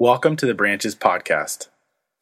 Welcome 0.00 0.36
to 0.36 0.46
the 0.46 0.54
Branches 0.54 0.94
Podcast. 0.94 1.66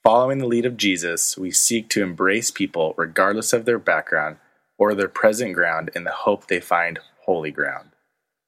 Following 0.02 0.38
the 0.38 0.46
lead 0.46 0.64
of 0.64 0.78
Jesus, 0.78 1.36
we 1.36 1.50
seek 1.50 1.90
to 1.90 2.02
embrace 2.02 2.50
people 2.50 2.94
regardless 2.96 3.52
of 3.52 3.66
their 3.66 3.78
background 3.78 4.38
or 4.78 4.94
their 4.94 5.08
present 5.08 5.52
ground 5.52 5.90
in 5.94 6.04
the 6.04 6.10
hope 6.10 6.46
they 6.46 6.58
find 6.58 6.98
holy 7.26 7.50
ground. 7.50 7.90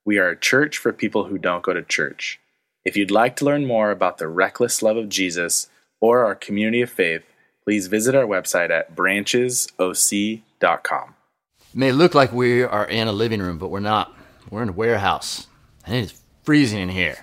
We 0.06 0.16
are 0.16 0.30
a 0.30 0.38
church 0.38 0.78
for 0.78 0.94
people 0.94 1.24
who 1.24 1.36
don't 1.36 1.62
go 1.62 1.74
to 1.74 1.82
church. 1.82 2.40
If 2.86 2.96
you'd 2.96 3.10
like 3.10 3.36
to 3.36 3.44
learn 3.44 3.66
more 3.66 3.90
about 3.90 4.16
the 4.16 4.28
reckless 4.28 4.82
love 4.82 4.96
of 4.96 5.10
Jesus 5.10 5.68
or 6.00 6.24
our 6.24 6.34
community 6.34 6.80
of 6.80 6.88
faith, 6.88 7.24
please 7.64 7.86
visit 7.86 8.14
our 8.14 8.24
website 8.24 8.70
at 8.70 8.96
branchesoc.com. 8.96 11.14
It 11.60 11.66
may 11.74 11.92
look 11.92 12.14
like 12.14 12.32
we 12.32 12.62
are 12.62 12.86
in 12.86 13.08
a 13.08 13.12
living 13.12 13.42
room, 13.42 13.58
but 13.58 13.68
we're 13.68 13.80
not. 13.80 14.16
We're 14.48 14.62
in 14.62 14.70
a 14.70 14.72
warehouse, 14.72 15.48
and 15.84 15.96
it 15.96 16.04
is 16.04 16.18
freezing 16.44 16.80
in 16.80 16.88
here. 16.88 17.18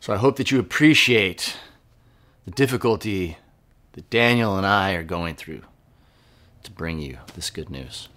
So 0.00 0.14
I 0.14 0.16
hope 0.16 0.36
that 0.36 0.50
you 0.50 0.58
appreciate 0.58 1.58
the 2.46 2.50
difficulty 2.50 3.36
that 3.92 4.08
Daniel 4.08 4.56
and 4.56 4.66
I 4.66 4.94
are 4.94 5.02
going 5.02 5.34
through 5.34 5.60
to 6.62 6.70
bring 6.70 7.00
you 7.00 7.18
this 7.34 7.50
good 7.50 7.68
news. 7.68 8.08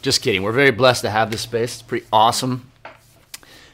Just 0.00 0.22
kidding. 0.22 0.44
We're 0.44 0.52
very 0.52 0.70
blessed 0.70 1.02
to 1.02 1.10
have 1.10 1.32
this 1.32 1.40
space. 1.40 1.74
It's 1.74 1.82
pretty 1.82 2.06
awesome. 2.12 2.70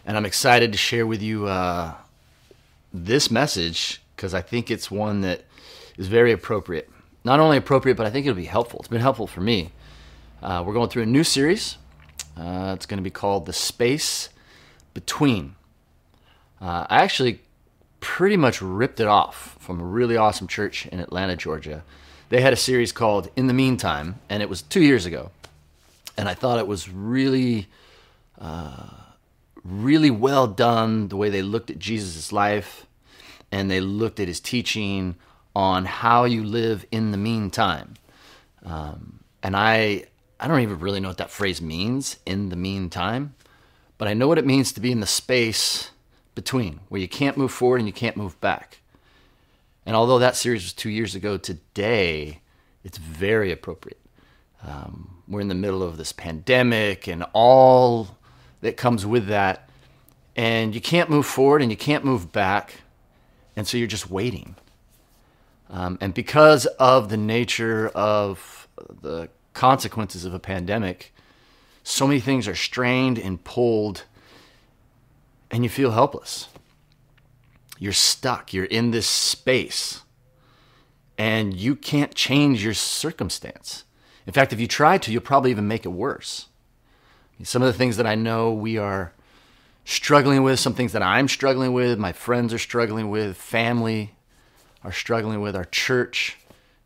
And 0.07 0.17
I'm 0.17 0.25
excited 0.25 0.73
to 0.73 0.79
share 0.79 1.07
with 1.07 1.21
you 1.21 1.47
uh, 1.47 1.93
this 2.95 3.31
message 3.31 4.01
because 4.17 4.33
I 4.33 4.41
think 4.41 4.71
it's 4.71 4.91
one 4.91 5.21
that 5.21 5.43
is 5.99 6.09
very 6.09 6.33
appropriate. 6.33 6.89
Not 7.25 7.41
only 7.41 7.59
appropriate, 7.59 7.97
but 7.97 8.07
I 8.07 8.11
think 8.11 8.25
it'll 8.25 8.37
be 8.37 8.47
helpful. 8.47 8.79
It's 8.79 8.89
been 8.89 9.03
helpful 9.03 9.27
for 9.27 9.43
me. 9.43 9.73
Uh, 10.43 10.65
we're 10.67 10.73
going 10.73 10.89
through 10.89 11.03
a 11.03 11.07
new 11.07 11.25
series. 11.25 11.77
Uh, 12.39 12.73
it's 12.75 12.87
going 12.87 12.97
to 12.97 13.05
be 13.05 13.11
called 13.11 13.45
The 13.45 13.53
Space 13.53 14.31
Between. 14.95 15.57
Uh, 16.61 16.87
I 16.89 17.03
actually 17.03 17.41
pretty 18.01 18.37
much 18.37 18.63
ripped 18.63 19.01
it 19.01 19.07
off 19.07 19.57
from 19.61 19.81
a 19.81 19.85
really 19.85 20.17
awesome 20.17 20.49
church 20.49 20.87
in 20.87 21.01
Atlanta, 21.01 21.37
Georgia. 21.37 21.83
They 22.29 22.41
had 22.41 22.53
a 22.53 22.57
series 22.57 22.93
called 22.93 23.31
In 23.37 23.47
the 23.47 23.55
Meantime, 23.55 24.21
and 24.29 24.43
it 24.43 24.49
was 24.49 24.63
two 24.63 24.83
years 24.83 25.07
ago. 25.07 25.31
And 26.17 26.29
I 26.29 26.35
thought 26.35 26.59
it 26.59 26.67
was 26.67 26.89
really, 26.89 27.69
uh, 28.41 28.89
really 29.65 30.11
well 30.11 30.47
done 30.47 31.09
the 31.09 31.17
way 31.17 31.31
they 31.31 31.43
looked 31.43 31.71
at 31.71 31.79
Jesus' 31.79 32.33
life 32.33 32.87
and 33.51 33.71
they 33.71 33.81
looked 33.81 34.21
at 34.21 34.29
his 34.29 34.41
teaching 34.41 35.17
on 35.55 35.85
how 35.85 36.25
you 36.25 36.45
live 36.45 36.85
in 36.91 37.13
the 37.13 37.17
meantime. 37.17 37.95
Um, 38.65 39.21
and 39.43 39.57
I, 39.57 40.05
I 40.39 40.49
don't 40.49 40.61
even 40.61 40.81
really 40.81 41.01
know 41.01 41.09
what 41.09 41.19
that 41.19 41.31
phrase 41.31 41.63
means, 41.63 42.19
in 42.27 42.51
the 42.51 42.57
meantime, 42.57 43.35
but 43.97 44.09
I 44.09 44.15
know 44.15 44.29
what 44.29 44.39
it 44.39 44.47
means 44.47 44.73
to 44.73 44.81
be 44.81 44.93
in 44.93 45.01
the 45.01 45.07
space 45.07 45.91
between, 46.39 46.79
where 46.89 47.01
you 47.01 47.09
can't 47.09 47.37
move 47.37 47.51
forward 47.51 47.81
and 47.81 47.89
you 47.89 47.93
can't 47.93 48.17
move 48.17 48.41
back. 48.41 48.79
And 49.85 49.97
although 49.97 50.21
that 50.21 50.37
series 50.37 50.63
was 50.63 50.73
two 50.73 50.89
years 50.89 51.17
ago, 51.17 51.37
today 51.37 52.43
it's 52.85 52.97
very 52.97 53.51
appropriate. 53.51 53.99
Um, 54.65 55.17
we're 55.27 55.41
in 55.41 55.49
the 55.49 55.57
middle 55.57 55.83
of 55.83 55.97
this 55.97 56.13
pandemic 56.13 57.09
and 57.09 57.25
all 57.33 58.17
that 58.61 58.77
comes 58.77 59.05
with 59.05 59.27
that. 59.27 59.69
And 60.37 60.77
you 60.77 60.81
can't 60.81 61.11
move 61.11 61.27
forward 61.27 61.61
and 61.61 61.73
you 61.73 61.77
can't 61.77 62.05
move 62.05 62.31
back. 62.31 62.83
And 63.57 63.67
so 63.67 63.77
you're 63.77 63.89
just 63.89 64.09
waiting. 64.09 64.55
Um, 65.69 65.99
and 66.01 66.15
because 66.15 66.67
of 66.79 67.09
the 67.09 67.17
nature 67.17 67.89
of 67.97 68.69
the 69.03 69.29
consequences 69.55 70.25
of 70.25 70.35
a 70.35 70.39
pandemic, 70.39 71.13
so 71.83 72.07
many 72.07 72.21
things 72.21 72.47
are 72.47 72.55
strained 72.55 73.19
and 73.19 73.43
pulled 73.43 74.05
and 75.51 75.65
you 75.65 75.71
feel 75.71 75.93
helpless. 75.93 76.49
You're 77.79 77.93
stuck. 77.93 78.53
You're 78.53 78.65
in 78.65 78.91
this 78.91 79.07
space 79.07 80.03
and 81.19 81.53
you 81.55 81.75
can't 81.75 82.15
change 82.15 82.65
your 82.65 82.75
circumstance. 82.75 83.85
In 84.27 84.33
fact, 84.33 84.53
if 84.53 84.61
you 84.61 84.69
try 84.69 84.99
to, 84.99 85.11
you'll 85.11 85.21
probably 85.21 85.51
even 85.51 85.67
make 85.67 85.85
it 85.85 85.91
worse. 85.91 86.47
Some 87.43 87.63
of 87.63 87.67
the 87.67 87.79
things 87.79 87.97
that 87.97 88.07
I 88.07 88.15
know 88.15 88.53
we 88.53 88.79
are 88.79 89.13
struggling 89.85 90.43
with, 90.43 90.61
some 90.61 90.75
things 90.75 90.93
that 90.93 91.03
I'm 91.03 91.29
struggling 91.29 91.73
with, 91.73 91.99
my 91.99 92.13
friends 92.13 92.53
are 92.53 92.59
struggling 92.59 93.11
with, 93.11 93.37
family 93.37 94.15
are 94.85 94.93
struggling 94.93 95.41
with, 95.41 95.57
our 95.57 95.65
church 95.65 96.37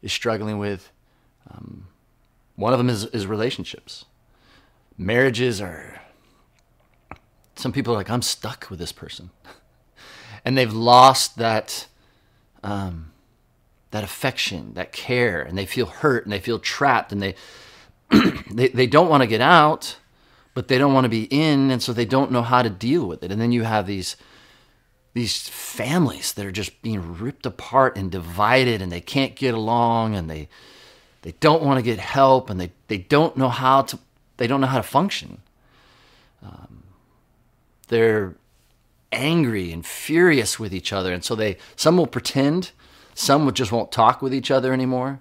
is 0.02 0.12
struggling 0.12 0.58
with. 0.58 0.90
Um, 1.50 1.88
one 2.56 2.72
of 2.72 2.78
them 2.78 2.88
is, 2.88 3.06
is 3.06 3.26
relationships. 3.26 4.04
Marriages 4.96 5.60
are 5.60 5.91
some 7.62 7.72
people 7.72 7.94
are 7.94 7.96
like, 7.96 8.10
I'm 8.10 8.22
stuck 8.22 8.68
with 8.68 8.78
this 8.78 8.92
person. 8.92 9.30
and 10.44 10.58
they've 10.58 10.72
lost 10.72 11.38
that 11.38 11.86
um, 12.64 13.12
that 13.92 14.04
affection, 14.04 14.74
that 14.74 14.92
care, 14.92 15.42
and 15.42 15.56
they 15.56 15.66
feel 15.66 15.86
hurt 15.86 16.24
and 16.24 16.32
they 16.32 16.40
feel 16.40 16.58
trapped 16.58 17.12
and 17.12 17.22
they 17.22 17.34
they, 18.50 18.68
they 18.68 18.86
don't 18.86 19.08
want 19.08 19.22
to 19.22 19.26
get 19.26 19.40
out, 19.40 19.96
but 20.54 20.68
they 20.68 20.78
don't 20.78 20.92
want 20.92 21.04
to 21.04 21.08
be 21.08 21.24
in, 21.24 21.70
and 21.70 21.82
so 21.82 21.92
they 21.92 22.04
don't 22.04 22.30
know 22.30 22.42
how 22.42 22.62
to 22.62 22.70
deal 22.70 23.06
with 23.06 23.22
it. 23.22 23.32
And 23.32 23.40
then 23.40 23.52
you 23.52 23.62
have 23.62 23.86
these 23.86 24.16
these 25.14 25.48
families 25.48 26.32
that 26.32 26.46
are 26.46 26.52
just 26.52 26.80
being 26.82 27.18
ripped 27.18 27.44
apart 27.44 27.98
and 27.98 28.10
divided 28.10 28.80
and 28.80 28.90
they 28.90 29.00
can't 29.00 29.36
get 29.36 29.52
along 29.52 30.14
and 30.14 30.30
they 30.30 30.48
they 31.20 31.32
don't 31.32 31.62
want 31.62 31.78
to 31.78 31.82
get 31.82 31.98
help 31.98 32.48
and 32.48 32.58
they, 32.58 32.72
they 32.88 32.96
don't 32.96 33.36
know 33.36 33.50
how 33.50 33.82
to 33.82 33.98
they 34.38 34.46
don't 34.46 34.60
know 34.60 34.66
how 34.66 34.78
to 34.78 34.82
function. 34.82 35.42
Um, 36.42 36.81
they're 37.92 38.34
angry 39.12 39.72
and 39.72 39.84
furious 39.84 40.58
with 40.58 40.74
each 40.74 40.92
other. 40.92 41.12
And 41.12 41.22
so 41.22 41.34
they, 41.34 41.58
some 41.76 41.96
will 41.96 42.06
pretend, 42.06 42.72
some 43.14 43.52
just 43.52 43.70
won't 43.70 43.92
talk 43.92 44.22
with 44.22 44.34
each 44.34 44.50
other 44.50 44.72
anymore. 44.72 45.20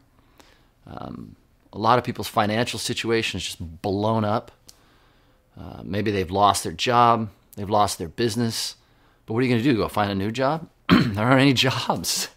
Um, 0.87 1.35
a 1.73 1.77
lot 1.77 1.99
of 1.99 2.05
people's 2.05 2.27
financial 2.27 2.79
situation 2.79 3.37
is 3.37 3.43
just 3.43 3.81
blown 3.81 4.23
up. 4.23 4.51
Uh, 5.59 5.81
maybe 5.83 6.11
they've 6.11 6.31
lost 6.31 6.63
their 6.63 6.73
job, 6.73 7.29
they've 7.55 7.69
lost 7.69 7.97
their 7.97 8.07
business. 8.07 8.75
But 9.25 9.33
what 9.33 9.41
are 9.41 9.43
you 9.43 9.51
going 9.51 9.63
to 9.63 9.69
do? 9.69 9.77
Go 9.77 9.87
find 9.87 10.11
a 10.11 10.15
new 10.15 10.31
job? 10.31 10.67
there 10.89 11.25
aren't 11.25 11.41
any 11.41 11.53
jobs. 11.53 12.29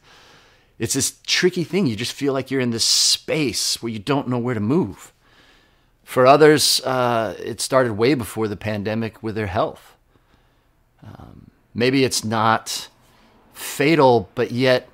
It's 0.78 0.94
this 0.94 1.20
tricky 1.24 1.62
thing. 1.62 1.86
You 1.86 1.94
just 1.94 2.12
feel 2.12 2.32
like 2.32 2.50
you're 2.50 2.60
in 2.60 2.70
this 2.70 2.84
space 2.84 3.80
where 3.80 3.92
you 3.92 4.00
don't 4.00 4.28
know 4.28 4.38
where 4.38 4.54
to 4.54 4.60
move. 4.60 5.12
For 6.02 6.26
others, 6.26 6.80
uh, 6.82 7.34
it 7.38 7.60
started 7.60 7.94
way 7.94 8.14
before 8.14 8.48
the 8.48 8.56
pandemic 8.56 9.22
with 9.22 9.36
their 9.36 9.46
health. 9.46 9.93
Um, 11.04 11.50
maybe 11.74 12.04
it's 12.04 12.24
not 12.24 12.88
fatal, 13.52 14.28
but 14.34 14.50
yet 14.50 14.88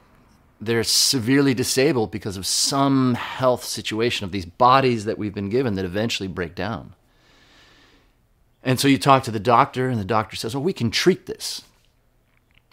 they're 0.60 0.84
severely 0.84 1.54
disabled 1.54 2.10
because 2.10 2.37
of 2.37 2.47
some 2.47 3.15
health 3.15 3.65
situation 3.65 4.25
of 4.25 4.32
these 4.32 4.44
bodies 4.44 5.06
that 5.06 5.19
we've 5.19 5.34
been 5.34 5.48
given 5.48 5.75
that 5.75 5.84
eventually 5.84 6.28
break 6.28 6.54
down. 6.54 6.94
And 8.62 8.78
so 8.78 8.88
you 8.88 8.98
talk 8.98 9.22
to 9.25 9.31
the 9.31 9.41
doctor, 9.41 9.88
and 9.88 9.98
the 9.98 10.04
doctor 10.04 10.37
says, 10.37 10.54
Well, 10.54 10.62
we 10.62 10.75
can 10.75 10.91
treat 10.91 11.25
this. 11.26 11.62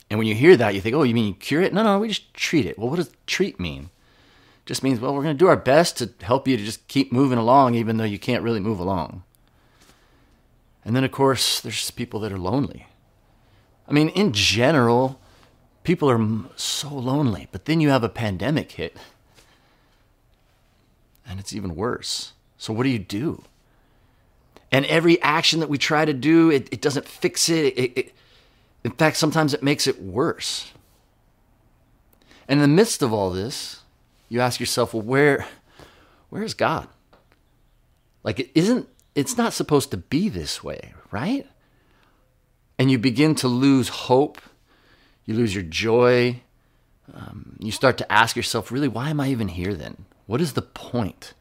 And 0.09 0.17
when 0.17 0.27
you 0.27 0.35
hear 0.35 0.57
that, 0.57 0.75
you 0.75 0.81
think, 0.81 0.95
Oh, 0.95 1.03
you 1.03 1.13
mean 1.13 1.27
you 1.27 1.33
cure 1.33 1.61
it? 1.61 1.73
No, 1.73 1.83
no, 1.83 1.99
we 1.99 2.09
just 2.09 2.33
treat 2.33 2.65
it. 2.65 2.77
Well, 2.77 2.89
what 2.89 2.97
does 2.97 3.11
treat 3.25 3.59
mean? 3.59 3.89
Just 4.65 4.83
means, 4.83 4.99
well, 4.99 5.15
we're 5.15 5.23
going 5.23 5.37
to 5.37 5.39
do 5.39 5.47
our 5.47 5.55
best 5.55 5.97
to 5.97 6.09
help 6.21 6.45
you 6.45 6.57
to 6.57 6.63
just 6.63 6.85
keep 6.89 7.13
moving 7.13 7.37
along, 7.37 7.75
even 7.75 7.95
though 7.95 8.03
you 8.03 8.19
can't 8.19 8.43
really 8.43 8.59
move 8.59 8.81
along. 8.81 9.23
And 10.83 10.93
then, 10.93 11.05
of 11.05 11.11
course, 11.11 11.61
there's 11.61 11.89
people 11.91 12.19
that 12.19 12.33
are 12.33 12.37
lonely. 12.37 12.87
I 13.87 13.93
mean, 13.93 14.09
in 14.09 14.33
general, 14.33 15.19
people 15.83 16.09
are 16.09 16.19
so 16.55 16.89
lonely, 16.89 17.47
but 17.51 17.65
then 17.65 17.79
you 17.79 17.89
have 17.89 18.03
a 18.03 18.09
pandemic 18.09 18.73
hit, 18.73 18.97
and 21.25 21.39
it's 21.39 21.53
even 21.53 21.75
worse. 21.75 22.33
So, 22.57 22.73
what 22.73 22.83
do 22.83 22.89
you 22.89 22.99
do? 22.99 23.43
And 24.71 24.85
every 24.85 25.21
action 25.21 25.59
that 25.61 25.69
we 25.69 25.77
try 25.77 26.05
to 26.05 26.13
do, 26.13 26.51
it, 26.51 26.67
it 26.71 26.81
doesn't 26.81 27.07
fix 27.07 27.47
it. 27.49 27.77
It, 27.77 27.97
it. 27.97 28.13
In 28.83 28.91
fact, 28.91 29.17
sometimes 29.17 29.53
it 29.53 29.63
makes 29.63 29.87
it 29.87 30.01
worse. 30.01 30.71
And 32.47 32.61
in 32.61 32.69
the 32.69 32.75
midst 32.75 33.01
of 33.01 33.13
all 33.13 33.29
this, 33.29 33.81
you 34.29 34.41
ask 34.41 34.59
yourself, 34.59 34.93
well, 34.93 35.03
where, 35.03 35.45
where 36.29 36.43
is 36.43 36.53
God? 36.53 36.87
Like, 38.23 38.39
it 38.39 38.51
isn't, 38.55 38.87
it's 39.15 39.37
not 39.37 39.53
supposed 39.53 39.91
to 39.91 39.97
be 39.97 40.29
this 40.29 40.63
way, 40.63 40.93
right? 41.11 41.47
And 42.79 42.91
you 42.91 42.97
begin 42.97 43.35
to 43.35 43.47
lose 43.47 43.89
hope, 43.89 44.41
you 45.25 45.33
lose 45.33 45.53
your 45.53 45.63
joy. 45.63 46.41
Um, 47.13 47.55
you 47.59 47.71
start 47.71 47.97
to 47.99 48.11
ask 48.11 48.35
yourself, 48.35 48.71
really, 48.71 48.87
why 48.87 49.09
am 49.09 49.19
I 49.19 49.29
even 49.29 49.47
here 49.47 49.73
then? 49.73 50.05
What 50.25 50.41
is 50.41 50.53
the 50.53 50.61
point? 50.61 51.33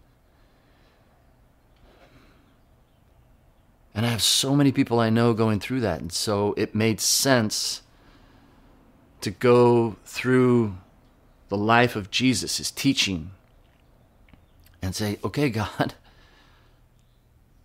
And 3.94 4.04
I 4.04 4.10
have 4.10 4.22
so 4.22 4.54
many 4.54 4.72
people 4.72 5.00
I 5.00 5.10
know 5.10 5.32
going 5.32 5.58
through 5.58 5.80
that. 5.80 6.00
And 6.00 6.12
so 6.12 6.52
it 6.56 6.74
made 6.74 7.00
sense 7.00 7.82
to 9.22 9.30
go 9.30 9.96
through 10.04 10.76
the 11.48 11.56
life 11.56 11.96
of 11.96 12.10
Jesus, 12.10 12.58
his 12.58 12.70
teaching, 12.70 13.30
and 14.82 14.94
say, 14.94 15.18
okay, 15.24 15.48
God, 15.50 15.94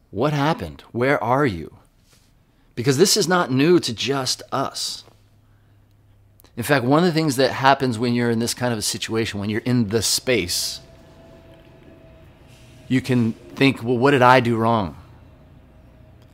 what 0.09 0.33
happened? 0.33 0.83
Where 0.91 1.21
are 1.23 1.45
you? 1.45 1.77
Because 2.75 2.97
this 2.97 3.17
is 3.17 3.27
not 3.27 3.51
new 3.51 3.79
to 3.79 3.93
just 3.93 4.41
us. 4.51 5.03
In 6.57 6.63
fact, 6.63 6.85
one 6.85 6.99
of 6.99 7.05
the 7.05 7.11
things 7.11 7.37
that 7.37 7.51
happens 7.51 7.97
when 7.97 8.13
you're 8.13 8.29
in 8.29 8.39
this 8.39 8.53
kind 8.53 8.73
of 8.73 8.79
a 8.79 8.83
situation, 8.83 9.39
when 9.39 9.49
you're 9.49 9.61
in 9.61 9.89
the 9.89 10.01
space, 10.01 10.79
you 12.87 13.01
can 13.01 13.33
think, 13.55 13.83
well, 13.83 13.97
what 13.97 14.11
did 14.11 14.21
I 14.21 14.41
do 14.41 14.57
wrong? 14.57 14.97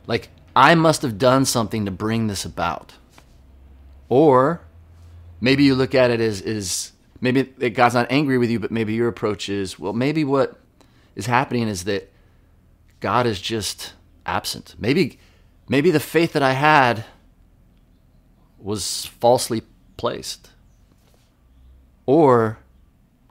Like, 0.06 0.28
I 0.56 0.74
must 0.74 1.02
have 1.02 1.18
done 1.18 1.44
something 1.44 1.84
to 1.84 1.90
bring 1.90 2.26
this 2.26 2.44
about. 2.44 2.94
Or 4.08 4.62
maybe 5.40 5.62
you 5.62 5.74
look 5.74 5.94
at 5.94 6.10
it 6.10 6.20
as, 6.20 6.40
as 6.42 6.92
maybe 7.20 7.44
God's 7.70 7.94
not 7.94 8.10
angry 8.10 8.38
with 8.38 8.50
you, 8.50 8.58
but 8.58 8.70
maybe 8.70 8.94
your 8.94 9.08
approach 9.08 9.48
is, 9.48 9.78
well, 9.78 9.92
maybe 9.92 10.24
what 10.24 10.58
is 11.14 11.26
happening 11.26 11.68
is 11.68 11.84
that 11.84 12.10
God 13.00 13.26
is 13.26 13.40
just 13.40 13.92
absent. 14.26 14.74
Maybe, 14.78 15.20
maybe 15.68 15.90
the 15.90 16.00
faith 16.00 16.32
that 16.32 16.42
I 16.42 16.52
had 16.52 17.04
was 18.58 19.06
falsely 19.06 19.62
placed. 19.96 20.50
Or, 22.06 22.58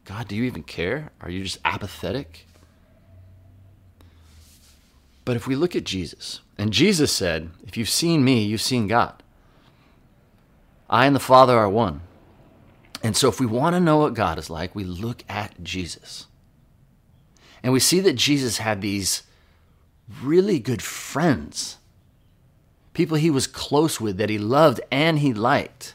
God, 0.05 0.27
do 0.27 0.35
you 0.35 0.43
even 0.43 0.63
care? 0.63 1.11
Are 1.21 1.29
you 1.29 1.43
just 1.43 1.59
apathetic? 1.65 2.45
But 5.25 5.35
if 5.35 5.47
we 5.47 5.55
look 5.55 5.75
at 5.75 5.83
Jesus, 5.83 6.41
and 6.57 6.71
Jesus 6.71 7.11
said, 7.11 7.49
If 7.65 7.75
you've 7.75 7.89
seen 7.89 8.23
me, 8.23 8.43
you've 8.43 8.61
seen 8.61 8.87
God. 8.87 9.21
I 10.89 11.05
and 11.05 11.15
the 11.15 11.19
Father 11.19 11.57
are 11.57 11.69
one. 11.69 12.01
And 13.03 13.15
so, 13.15 13.27
if 13.27 13.39
we 13.39 13.45
want 13.45 13.75
to 13.75 13.79
know 13.79 13.97
what 13.97 14.13
God 14.13 14.39
is 14.39 14.49
like, 14.49 14.73
we 14.73 14.83
look 14.83 15.23
at 15.27 15.61
Jesus. 15.63 16.27
And 17.61 17.73
we 17.73 17.79
see 17.79 17.99
that 17.99 18.13
Jesus 18.13 18.59
had 18.59 18.81
these 18.81 19.23
really 20.21 20.59
good 20.59 20.81
friends, 20.81 21.77
people 22.97 23.17
he 23.17 23.29
was 23.29 23.47
close 23.47 24.01
with, 24.01 24.17
that 24.17 24.29
he 24.29 24.37
loved 24.37 24.81
and 24.91 25.19
he 25.19 25.33
liked. 25.33 25.93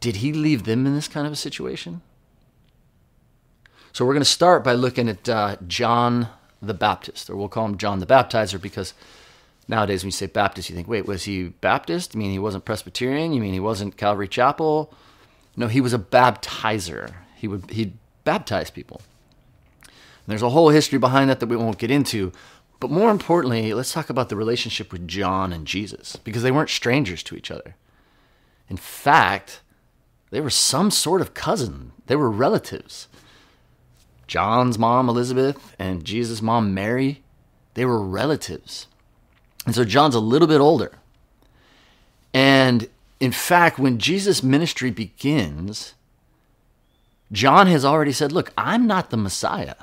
Did 0.00 0.16
he 0.16 0.32
leave 0.32 0.64
them 0.64 0.86
in 0.86 0.94
this 0.94 1.08
kind 1.08 1.26
of 1.26 1.34
a 1.34 1.36
situation? 1.36 2.00
So, 3.92 4.06
we're 4.06 4.14
going 4.14 4.22
to 4.22 4.24
start 4.24 4.64
by 4.64 4.72
looking 4.72 5.08
at 5.08 5.28
uh, 5.28 5.56
John 5.66 6.28
the 6.62 6.72
Baptist, 6.72 7.28
or 7.28 7.36
we'll 7.36 7.48
call 7.48 7.66
him 7.66 7.76
John 7.76 7.98
the 7.98 8.06
Baptizer 8.06 8.60
because 8.60 8.94
Nowadays, 9.70 10.02
when 10.02 10.08
you 10.08 10.12
say 10.12 10.26
Baptist, 10.26 10.68
you 10.68 10.74
think, 10.74 10.88
wait, 10.88 11.06
was 11.06 11.22
he 11.22 11.44
Baptist? 11.44 12.14
You 12.14 12.18
mean 12.18 12.32
he 12.32 12.40
wasn't 12.40 12.64
Presbyterian? 12.64 13.32
You 13.32 13.40
mean 13.40 13.52
he 13.52 13.60
wasn't 13.60 13.96
Calvary 13.96 14.26
Chapel? 14.26 14.92
No, 15.56 15.68
he 15.68 15.80
was 15.80 15.94
a 15.94 15.98
baptizer. 15.98 17.14
He 17.36 17.46
would 17.46 17.70
he 17.70 17.92
baptize 18.24 18.68
people. 18.68 19.00
And 19.84 19.92
there's 20.26 20.42
a 20.42 20.50
whole 20.50 20.70
history 20.70 20.98
behind 20.98 21.30
that 21.30 21.38
that 21.38 21.46
we 21.46 21.54
won't 21.54 21.78
get 21.78 21.88
into. 21.88 22.32
But 22.80 22.90
more 22.90 23.10
importantly, 23.10 23.74
let's 23.74 23.92
talk 23.92 24.08
about 24.08 24.30
the 24.30 24.36
relationship 24.36 24.90
with 24.90 25.06
John 25.06 25.52
and 25.52 25.66
Jesus 25.66 26.16
because 26.16 26.42
they 26.42 26.50
weren't 26.50 26.70
strangers 26.70 27.22
to 27.24 27.36
each 27.36 27.50
other. 27.50 27.76
In 28.68 28.78
fact, 28.78 29.60
they 30.30 30.40
were 30.40 30.50
some 30.50 30.90
sort 30.90 31.20
of 31.20 31.34
cousin. 31.34 31.92
They 32.06 32.16
were 32.16 32.30
relatives. 32.30 33.06
John's 34.26 34.78
mom, 34.78 35.08
Elizabeth, 35.08 35.74
and 35.78 36.04
Jesus' 36.04 36.40
mom, 36.40 36.72
Mary, 36.72 37.22
they 37.74 37.84
were 37.84 38.00
relatives. 38.00 38.86
And 39.66 39.74
so 39.74 39.84
John's 39.84 40.14
a 40.14 40.20
little 40.20 40.48
bit 40.48 40.60
older. 40.60 40.92
And 42.32 42.88
in 43.18 43.32
fact, 43.32 43.78
when 43.78 43.98
Jesus' 43.98 44.42
ministry 44.42 44.90
begins, 44.90 45.94
John 47.30 47.66
has 47.66 47.84
already 47.84 48.12
said, 48.12 48.32
Look, 48.32 48.52
I'm 48.56 48.86
not 48.86 49.10
the 49.10 49.16
Messiah. 49.16 49.74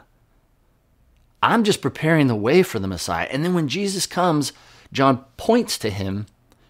I'm 1.42 1.64
just 1.64 1.82
preparing 1.82 2.28
the 2.28 2.36
way 2.36 2.64
for 2.64 2.80
the 2.80 2.88
Messiah. 2.88 3.28
And 3.32 3.44
then 3.44 3.54
when 3.54 3.68
Jesus 3.68 4.06
comes, 4.06 4.54
John 4.92 5.24
points 5.38 5.78
to 5.80 5.90
him 5.90 6.26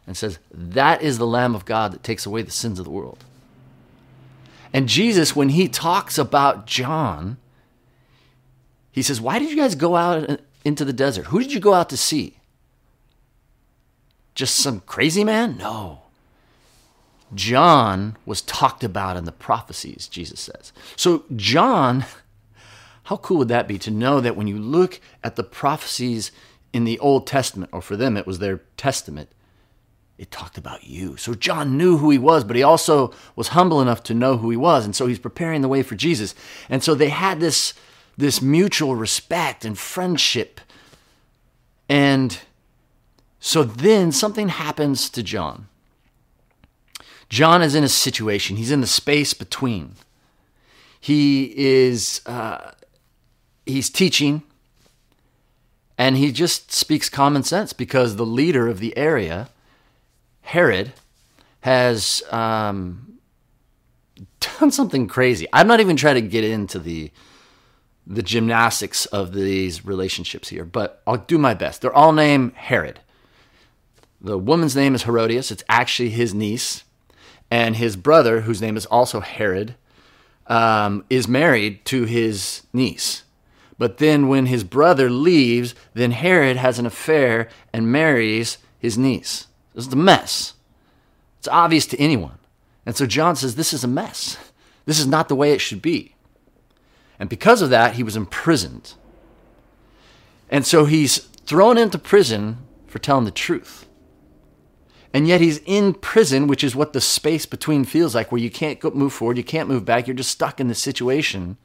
and 0.06 0.18
says, 0.18 0.40
That 0.52 1.02
is 1.02 1.18
the 1.18 1.28
Lamb 1.28 1.56
of 1.56 1.66
God 1.66 1.94
that 1.94 2.04
takes 2.04 2.26
away 2.26 2.42
the 2.42 2.52
sins 2.52 2.80
of 2.80 2.86
the 2.86 2.92
world. 2.92 3.24
And 4.74 4.90
Jesus, 4.90 5.36
when 5.36 5.50
he 5.50 5.68
talks 5.68 6.18
about 6.18 6.68
John, 6.68 7.38
he 8.92 9.02
says, 9.02 9.22
Why 9.22 9.40
did 9.40 9.50
you 9.50 9.56
guys 9.56 9.76
go 9.76 9.96
out 9.96 10.42
into 10.66 10.84
the 10.84 10.94
desert? 10.94 11.28
Who 11.28 11.40
did 11.40 11.54
you 11.54 11.60
go 11.60 11.74
out 11.74 11.90
to 11.90 11.98
see? 11.98 12.38
just 14.38 14.56
some 14.56 14.82
crazy 14.82 15.24
man? 15.24 15.58
No. 15.58 16.04
John 17.34 18.16
was 18.26 18.44
talked 18.44 18.84
about 18.84 19.18
in 19.18 19.26
the 19.26 19.32
prophecies, 19.32 20.08
Jesus 20.08 20.40
says. 20.40 20.72
So, 20.96 21.26
John, 21.36 22.06
how 23.08 23.18
cool 23.18 23.38
would 23.38 23.48
that 23.48 23.70
be 23.70 23.78
to 23.80 23.90
know 23.90 24.20
that 24.20 24.36
when 24.36 24.48
you 24.48 24.58
look 24.58 25.00
at 25.24 25.38
the 25.38 25.44
prophecies 25.44 26.32
in 26.74 26.84
the 26.84 27.00
Old 27.00 27.26
Testament, 27.26 27.72
or 27.74 27.82
for 27.82 27.96
them 27.96 28.18
it 28.18 28.28
was 28.28 28.40
their 28.40 28.58
testament, 28.76 29.30
it 30.18 30.30
talked 30.30 30.58
about 30.58 30.84
you. 30.84 31.16
So, 31.16 31.34
John 31.34 31.78
knew 31.78 31.98
who 31.98 32.10
he 32.10 32.18
was, 32.18 32.44
but 32.44 32.56
he 32.56 32.64
also 32.64 33.14
was 33.36 33.50
humble 33.50 33.82
enough 33.82 34.04
to 34.04 34.14
know 34.14 34.38
who 34.38 34.50
he 34.50 34.58
was. 34.58 34.84
And 34.84 34.94
so, 34.94 35.08
he's 35.08 35.20
preparing 35.20 35.62
the 35.62 35.68
way 35.68 35.84
for 35.84 35.96
Jesus. 35.96 36.36
And 36.70 36.84
so, 36.84 36.96
they 36.96 37.08
had 37.08 37.40
this, 37.40 37.74
this 38.18 38.42
mutual 38.42 38.96
respect 38.96 39.64
and 39.64 39.78
friendship. 39.78 40.60
And 41.88 42.38
so 43.40 43.64
then 43.64 44.12
something 44.12 44.50
happens 44.50 45.10
to 45.12 45.24
John. 45.24 45.70
John 47.30 47.62
is 47.62 47.74
in 47.74 47.86
a 47.86 47.90
situation, 47.90 48.58
he's 48.58 48.72
in 48.72 48.82
the 48.82 48.88
space 48.88 49.34
between. 49.34 49.96
He 51.00 51.54
is, 51.56 52.22
uh, 52.26 52.72
he's 53.68 53.90
teaching, 53.90 54.44
and 55.98 56.18
he 56.18 56.32
just 56.32 56.72
speaks 56.72 57.10
common 57.10 57.44
sense 57.44 57.74
because 57.74 58.16
the 58.16 58.26
leader 58.26 58.68
of 58.68 58.80
the 58.80 58.96
area, 58.98 59.50
Herod, 60.42 60.94
has 61.62 62.24
um, 62.32 63.20
done 64.60 64.72
something 64.72 65.08
crazy. 65.08 65.48
I'm 65.52 65.68
not 65.68 65.80
even 65.80 65.96
trying 65.96 66.16
to 66.16 66.22
get 66.22 66.44
into 66.44 66.80
the 66.80 67.12
the 68.10 68.24
gymnastics 68.24 69.06
of 69.08 69.34
these 69.34 69.84
relationships 69.84 70.48
here, 70.48 70.64
but 70.64 71.02
I'll 71.06 71.18
do 71.18 71.38
my 71.38 71.54
best. 71.54 71.82
They're 71.82 71.94
all 71.94 72.14
named 72.14 72.54
Herod. 72.54 73.02
The 74.22 74.38
woman's 74.38 74.78
name 74.78 74.96
is 74.96 75.04
Herodias. 75.04 75.52
It's 75.52 75.64
actually 75.68 76.10
his 76.12 76.34
niece. 76.34 76.86
And 77.52 77.76
his 77.76 77.98
brother, 77.98 78.42
whose 78.42 78.62
name 78.62 78.78
is 78.78 78.86
also 78.86 79.20
Herod, 79.20 79.76
um, 80.48 81.04
is 81.10 81.28
married 81.28 81.84
to 81.86 82.06
his 82.06 82.64
niece. 82.72 83.24
But 83.78 83.98
then 83.98 84.28
when 84.28 84.48
his 84.48 84.64
brother 84.64 85.10
leaves, 85.10 85.76
then 85.94 86.12
Herod 86.12 86.58
has 86.58 86.80
an 86.80 86.86
affair 86.86 87.48
and 87.72 87.92
marries 87.92 88.58
his 88.80 88.98
niece. 88.98 89.48
This 89.74 89.88
is 89.88 89.94
a 89.94 89.98
mess. 89.98 90.54
It's 91.40 91.48
obvious 91.48 91.86
to 91.88 92.00
anyone. 92.00 92.40
And 92.86 92.96
so 92.96 93.06
John 93.06 93.36
says, 93.36 93.56
This 93.56 93.74
is 93.74 93.84
a 93.84 93.88
mess. 93.88 94.38
This 94.86 95.00
is 95.00 95.08
not 95.08 95.28
the 95.28 95.36
way 95.36 95.52
it 95.52 95.62
should 95.62 95.82
be. 95.82 96.16
And 97.20 97.30
because 97.30 97.62
of 97.62 97.70
that, 97.70 97.96
he 97.96 98.04
was 98.04 98.16
imprisoned. 98.16 98.94
And 100.50 100.66
so 100.66 100.86
he's 100.86 101.18
thrown 101.18 101.78
into 101.78 101.98
prison 101.98 102.58
for 102.88 103.00
telling 103.00 103.26
the 103.26 103.32
truth. 103.32 103.88
And 105.14 105.28
yet 105.28 105.42
he's 105.42 105.60
in 105.66 105.94
prison, 105.94 106.48
which 106.48 106.64
is 106.64 106.76
what 106.76 106.94
the 106.94 107.02
space 107.02 107.46
between 107.46 107.86
feels 107.86 108.14
like, 108.14 108.32
where 108.32 108.42
you 108.42 108.52
can't 108.52 108.84
move 108.96 109.14
forward, 109.14 109.38
you 109.38 109.44
can't 109.44 109.70
move 109.70 109.86
back, 109.86 110.08
you're 110.08 110.16
just 110.16 110.32
stuck 110.32 110.60
in 110.60 110.68
this 110.68 110.82
situation, 110.82 111.58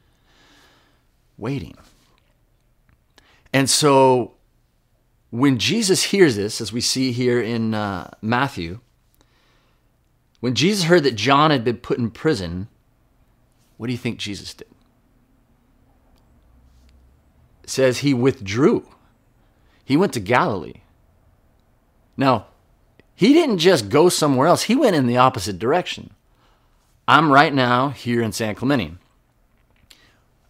waiting. 1.37 1.77
And 3.53 3.69
so 3.69 4.33
when 5.29 5.59
Jesus 5.59 6.03
hears 6.03 6.35
this, 6.35 6.59
as 6.59 6.73
we 6.73 6.81
see 6.81 7.11
here 7.11 7.39
in 7.39 7.73
uh, 7.73 8.09
Matthew, 8.21 8.79
when 10.39 10.55
Jesus 10.55 10.85
heard 10.85 11.03
that 11.03 11.15
John 11.15 11.51
had 11.51 11.63
been 11.63 11.77
put 11.77 11.99
in 11.99 12.11
prison, 12.11 12.67
what 13.77 13.87
do 13.87 13.93
you 13.93 13.97
think 13.97 14.17
Jesus 14.19 14.53
did? 14.53 14.67
It 17.63 17.69
says 17.69 17.99
he 17.99 18.13
withdrew. 18.13 18.87
He 19.85 19.95
went 19.95 20.13
to 20.13 20.19
Galilee. 20.19 20.81
Now, 22.17 22.47
he 23.15 23.33
didn't 23.33 23.59
just 23.59 23.89
go 23.89 24.09
somewhere 24.09 24.47
else, 24.47 24.63
he 24.63 24.75
went 24.75 24.95
in 24.95 25.07
the 25.07 25.17
opposite 25.17 25.59
direction. 25.59 26.11
I'm 27.07 27.31
right 27.31 27.53
now 27.53 27.89
here 27.89 28.21
in 28.21 28.31
San 28.31 28.55
Clemente. 28.55 28.97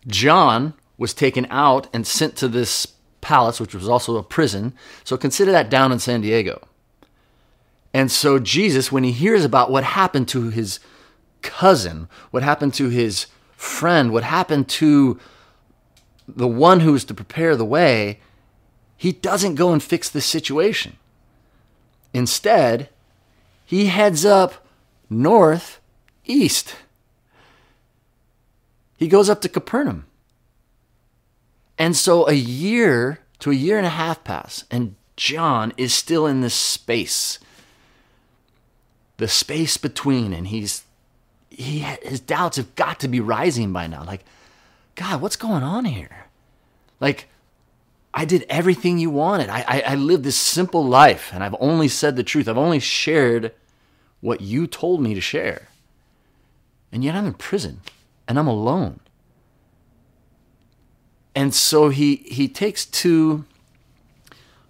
John 0.07 0.73
was 0.97 1.13
taken 1.13 1.47
out 1.49 1.87
and 1.93 2.05
sent 2.05 2.35
to 2.37 2.47
this 2.47 2.92
palace, 3.23 3.59
which 3.59 3.73
was 3.73 3.89
also 3.89 4.17
a 4.17 4.23
prison. 4.23 4.73
So 5.03 5.17
consider 5.17 5.51
that 5.51 5.71
down 5.71 5.91
in 5.91 5.97
San 5.97 6.21
Diego. 6.21 6.67
And 7.93 8.11
so 8.11 8.37
Jesus, 8.37 8.91
when 8.91 9.03
he 9.03 9.11
hears 9.11 9.43
about 9.43 9.71
what 9.71 9.83
happened 9.83 10.27
to 10.29 10.49
his 10.49 10.79
cousin, 11.41 12.07
what 12.31 12.43
happened 12.43 12.73
to 12.75 12.89
his 12.89 13.27
friend, 13.55 14.11
what 14.11 14.23
happened 14.23 14.67
to 14.67 15.19
the 16.27 16.47
one 16.47 16.81
who 16.81 16.93
was 16.93 17.05
to 17.05 17.13
prepare 17.13 17.55
the 17.55 17.65
way, 17.65 18.19
he 18.97 19.11
doesn't 19.11 19.55
go 19.55 19.73
and 19.73 19.81
fix 19.81 20.09
this 20.09 20.25
situation. 20.25 20.97
Instead, 22.13 22.89
he 23.65 23.87
heads 23.87 24.25
up 24.25 24.65
north 25.09 25.79
east. 26.25 26.75
He 28.97 29.07
goes 29.07 29.29
up 29.29 29.41
to 29.41 29.49
Capernaum. 29.49 30.05
And 31.77 31.95
so 31.95 32.27
a 32.27 32.33
year 32.33 33.19
to 33.39 33.51
a 33.51 33.55
year 33.55 33.77
and 33.77 33.85
a 33.85 33.89
half 33.89 34.23
pass, 34.23 34.63
and 34.71 34.95
John 35.15 35.73
is 35.77 35.93
still 35.93 36.25
in 36.27 36.41
this 36.41 36.53
space. 36.53 37.39
the 39.17 39.27
space 39.27 39.77
between, 39.77 40.33
and 40.33 40.47
he's 40.47 40.83
he 41.49 41.79
his 41.79 42.19
doubts 42.19 42.57
have 42.57 42.75
got 42.75 42.99
to 42.99 43.07
be 43.07 43.19
rising 43.19 43.71
by 43.71 43.87
now. 43.87 44.03
Like, 44.03 44.25
God, 44.95 45.21
what's 45.21 45.35
going 45.35 45.63
on 45.63 45.85
here? 45.85 46.25
Like, 46.99 47.27
I 48.13 48.25
did 48.25 48.45
everything 48.49 48.97
you 48.97 49.09
wanted. 49.09 49.49
I, 49.49 49.61
I, 49.67 49.83
I 49.87 49.95
lived 49.95 50.23
this 50.23 50.37
simple 50.37 50.85
life, 50.85 51.31
and 51.33 51.43
I've 51.43 51.55
only 51.59 51.87
said 51.87 52.15
the 52.15 52.23
truth. 52.23 52.47
I've 52.47 52.57
only 52.57 52.79
shared 52.79 53.53
what 54.21 54.41
you 54.41 54.67
told 54.67 55.01
me 55.01 55.13
to 55.13 55.21
share. 55.21 55.69
And 56.91 57.03
yet 57.03 57.15
I'm 57.15 57.25
in 57.25 57.33
prison, 57.33 57.81
and 58.27 58.37
I'm 58.37 58.47
alone. 58.47 58.99
And 61.35 61.53
so 61.53 61.89
he 61.89 62.17
he 62.17 62.47
takes 62.47 62.85
two 62.85 63.45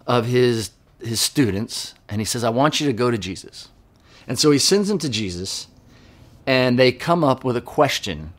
of 0.07 0.25
his 0.25 0.71
his 0.99 1.19
students 1.19 1.93
and 2.07 2.21
he 2.21 2.25
says, 2.25 2.43
I 2.43 2.49
want 2.49 2.79
you 2.79 2.87
to 2.87 2.93
go 2.93 3.11
to 3.11 3.17
Jesus. 3.17 3.69
And 4.27 4.39
so 4.39 4.51
he 4.51 4.59
sends 4.59 4.87
them 4.87 4.99
to 4.99 5.09
Jesus, 5.09 5.67
and 6.47 6.79
they 6.79 6.91
come 6.91 7.23
up 7.23 7.43
with 7.43 7.57
a 7.57 7.61
question 7.61 8.33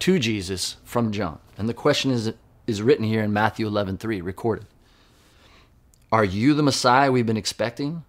to 0.00 0.18
Jesus 0.18 0.76
from 0.84 1.12
John. 1.12 1.38
And 1.56 1.68
the 1.68 1.74
question 1.74 2.10
is, 2.10 2.32
is 2.66 2.82
written 2.82 3.04
here 3.04 3.22
in 3.22 3.32
Matthew 3.32 3.66
11 3.66 3.98
3, 3.98 4.20
recorded. 4.20 4.66
Are 6.10 6.24
you 6.24 6.54
the 6.54 6.62
Messiah 6.62 7.12
we've 7.12 7.26
been 7.26 7.36
expecting? 7.36 8.04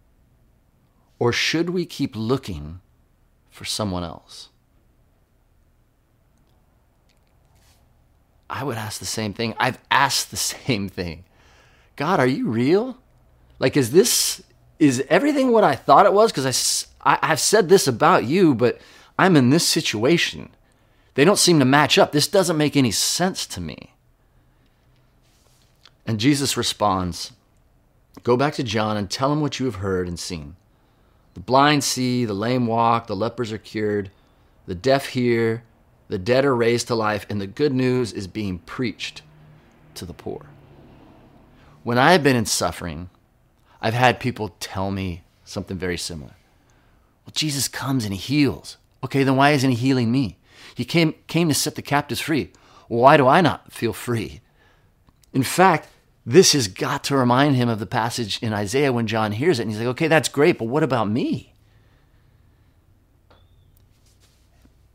Or 1.19 1.33
should 1.33 1.71
we 1.71 1.85
keep 1.85 2.15
looking 2.15 2.79
for 3.49 3.65
someone 3.65 4.03
else? 4.03 4.49
I 8.49 8.63
would 8.63 8.77
ask 8.77 8.99
the 8.99 9.05
same 9.05 9.33
thing. 9.33 9.53
I've 9.59 9.77
asked 9.91 10.31
the 10.31 10.37
same 10.37 10.89
thing. 10.89 11.25
God, 11.95 12.19
are 12.19 12.27
you 12.27 12.47
real? 12.47 12.97
Like, 13.59 13.75
is 13.75 13.91
this, 13.91 14.41
is 14.79 15.03
everything 15.09 15.51
what 15.51 15.63
I 15.63 15.75
thought 15.75 16.05
it 16.05 16.13
was? 16.13 16.31
Because 16.31 16.87
I, 17.03 17.13
I, 17.13 17.19
I've 17.21 17.39
said 17.39 17.69
this 17.69 17.87
about 17.87 18.25
you, 18.25 18.55
but 18.55 18.79
I'm 19.17 19.35
in 19.35 19.49
this 19.49 19.67
situation. 19.67 20.49
They 21.15 21.25
don't 21.25 21.37
seem 21.37 21.59
to 21.59 21.65
match 21.65 21.97
up. 21.97 22.11
This 22.13 22.27
doesn't 22.27 22.57
make 22.57 22.77
any 22.77 22.91
sense 22.91 23.45
to 23.47 23.59
me. 23.59 23.93
And 26.05 26.19
Jesus 26.19 26.57
responds 26.57 27.33
Go 28.23 28.35
back 28.35 28.53
to 28.55 28.63
John 28.63 28.97
and 28.97 29.09
tell 29.09 29.31
him 29.31 29.41
what 29.41 29.59
you 29.59 29.65
have 29.65 29.75
heard 29.75 30.07
and 30.07 30.19
seen. 30.19 30.55
The 31.33 31.39
blind 31.39 31.83
see, 31.83 32.25
the 32.25 32.33
lame 32.33 32.67
walk, 32.67 33.07
the 33.07 33.15
lepers 33.15 33.51
are 33.51 33.57
cured, 33.57 34.11
the 34.65 34.75
deaf 34.75 35.07
hear, 35.07 35.63
the 36.09 36.17
dead 36.17 36.43
are 36.43 36.55
raised 36.55 36.87
to 36.87 36.95
life, 36.95 37.25
and 37.29 37.39
the 37.39 37.47
good 37.47 37.73
news 37.73 38.11
is 38.11 38.27
being 38.27 38.59
preached 38.59 39.21
to 39.95 40.05
the 40.05 40.13
poor. 40.13 40.47
When 41.83 41.97
I 41.97 42.11
have 42.11 42.23
been 42.23 42.35
in 42.35 42.45
suffering, 42.45 43.09
I've 43.81 43.93
had 43.93 44.19
people 44.19 44.55
tell 44.59 44.91
me 44.91 45.23
something 45.45 45.77
very 45.77 45.97
similar. 45.97 46.33
Well, 47.25 47.33
Jesus 47.33 47.67
comes 47.67 48.03
and 48.03 48.13
he 48.13 48.19
heals. 48.19 48.77
Okay, 49.03 49.23
then 49.23 49.35
why 49.35 49.51
isn't 49.51 49.69
he 49.69 49.75
healing 49.75 50.11
me? 50.11 50.37
He 50.75 50.83
came, 50.83 51.13
came 51.27 51.47
to 51.47 51.53
set 51.53 51.75
the 51.75 51.81
captives 51.81 52.19
free. 52.21 52.51
Why 52.87 53.15
do 53.15 53.27
I 53.27 53.41
not 53.41 53.71
feel 53.71 53.93
free? 53.93 54.41
In 55.31 55.43
fact, 55.43 55.87
this 56.25 56.53
has 56.53 56.67
got 56.67 57.03
to 57.05 57.17
remind 57.17 57.55
him 57.55 57.69
of 57.69 57.79
the 57.79 57.85
passage 57.85 58.41
in 58.41 58.53
Isaiah 58.53 58.91
when 58.91 59.07
John 59.07 59.31
hears 59.31 59.59
it 59.59 59.63
and 59.63 59.71
he's 59.71 59.79
like, 59.79 59.89
okay, 59.89 60.07
that's 60.07 60.29
great, 60.29 60.57
but 60.57 60.65
what 60.65 60.83
about 60.83 61.09
me? 61.09 61.53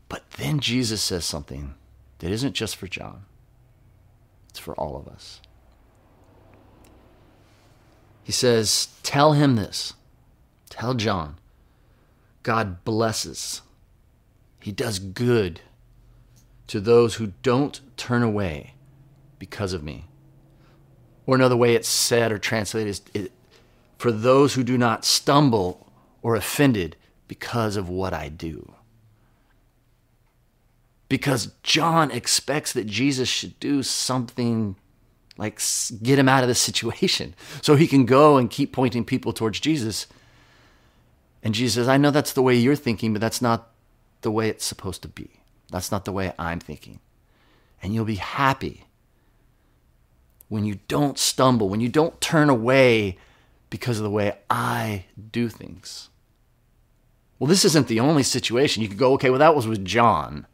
But 0.09 0.29
then 0.31 0.59
Jesus 0.59 1.01
says 1.01 1.25
something 1.25 1.75
that 2.19 2.31
isn't 2.31 2.53
just 2.53 2.75
for 2.75 2.87
John, 2.87 3.25
it's 4.49 4.59
for 4.59 4.75
all 4.75 4.97
of 4.97 5.07
us. 5.07 5.41
He 8.23 8.31
says, 8.31 8.87
Tell 9.03 9.33
him 9.33 9.55
this. 9.55 9.93
Tell 10.69 10.93
John. 10.95 11.37
God 12.43 12.83
blesses, 12.83 13.61
He 14.59 14.71
does 14.71 14.99
good 14.99 15.61
to 16.67 16.79
those 16.79 17.15
who 17.15 17.33
don't 17.41 17.81
turn 17.97 18.23
away 18.23 18.73
because 19.39 19.73
of 19.73 19.83
me. 19.83 20.05
Or 21.25 21.35
another 21.35 21.57
way 21.57 21.73
it's 21.73 21.87
said 21.87 22.31
or 22.31 22.37
translated 22.37 22.89
is 22.89 23.01
it, 23.13 23.31
for 23.97 24.11
those 24.11 24.53
who 24.53 24.63
do 24.63 24.77
not 24.77 25.05
stumble 25.05 25.91
or 26.21 26.35
offended 26.35 26.95
because 27.27 27.75
of 27.75 27.89
what 27.89 28.13
I 28.13 28.29
do. 28.29 28.74
Because 31.07 31.53
John 31.63 32.11
expects 32.11 32.73
that 32.73 32.87
Jesus 32.87 33.29
should 33.29 33.59
do 33.59 33.83
something 33.83 34.75
like 35.37 35.61
get 36.01 36.17
him 36.17 36.29
out 36.29 36.43
of 36.43 36.47
this 36.47 36.61
situation 36.61 37.35
so 37.61 37.75
he 37.75 37.87
can 37.87 38.05
go 38.05 38.37
and 38.37 38.49
keep 38.49 38.71
pointing 38.71 39.05
people 39.05 39.33
towards 39.33 39.59
Jesus. 39.59 40.07
And 41.43 41.53
Jesus 41.53 41.75
says, 41.75 41.87
I 41.87 41.97
know 41.97 42.11
that's 42.11 42.33
the 42.33 42.41
way 42.41 42.55
you're 42.55 42.75
thinking, 42.75 43.13
but 43.13 43.21
that's 43.21 43.41
not 43.41 43.71
the 44.21 44.31
way 44.31 44.49
it's 44.49 44.65
supposed 44.65 45.01
to 45.03 45.07
be. 45.07 45.29
That's 45.69 45.91
not 45.91 46.05
the 46.05 46.11
way 46.11 46.33
I'm 46.39 46.59
thinking. 46.59 46.99
And 47.83 47.93
you'll 47.93 48.05
be 48.05 48.15
happy 48.15 48.85
when 50.47 50.65
you 50.65 50.79
don't 50.87 51.19
stumble, 51.19 51.69
when 51.69 51.81
you 51.81 51.89
don't 51.89 52.19
turn 52.21 52.49
away 52.49 53.17
because 53.69 53.97
of 53.99 54.03
the 54.03 54.09
way 54.09 54.37
I 54.49 55.05
do 55.31 55.49
things. 55.49 56.09
Well, 57.37 57.47
this 57.47 57.65
isn't 57.65 57.87
the 57.87 57.99
only 57.99 58.23
situation. 58.23 58.81
You 58.81 58.89
could 58.89 58.97
go, 58.97 59.13
okay, 59.13 59.29
well, 59.29 59.39
that 59.39 59.55
was 59.55 59.67
with 59.67 59.83
John. 59.83 60.47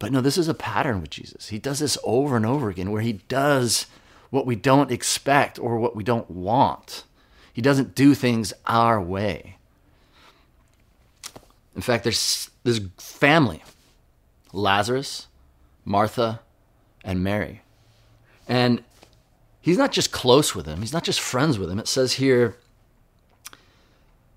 But 0.00 0.12
no, 0.12 0.22
this 0.22 0.38
is 0.38 0.48
a 0.48 0.54
pattern 0.54 1.02
with 1.02 1.10
Jesus. 1.10 1.50
He 1.50 1.58
does 1.58 1.78
this 1.78 1.98
over 2.02 2.34
and 2.34 2.46
over 2.46 2.70
again 2.70 2.90
where 2.90 3.02
he 3.02 3.12
does 3.12 3.86
what 4.30 4.46
we 4.46 4.56
don't 4.56 4.90
expect 4.90 5.58
or 5.58 5.78
what 5.78 5.94
we 5.94 6.02
don't 6.02 6.30
want. 6.30 7.04
He 7.52 7.60
doesn't 7.60 7.94
do 7.94 8.14
things 8.14 8.54
our 8.66 9.00
way. 9.00 9.58
In 11.76 11.82
fact, 11.82 12.04
there's 12.04 12.50
this 12.64 12.80
family 12.96 13.62
Lazarus, 14.54 15.26
Martha, 15.84 16.40
and 17.04 17.22
Mary. 17.22 17.60
And 18.48 18.82
he's 19.60 19.78
not 19.78 19.92
just 19.92 20.12
close 20.12 20.54
with 20.54 20.64
them, 20.64 20.80
he's 20.80 20.94
not 20.94 21.04
just 21.04 21.20
friends 21.20 21.58
with 21.58 21.68
them. 21.68 21.78
It 21.78 21.88
says 21.88 22.14
here 22.14 22.56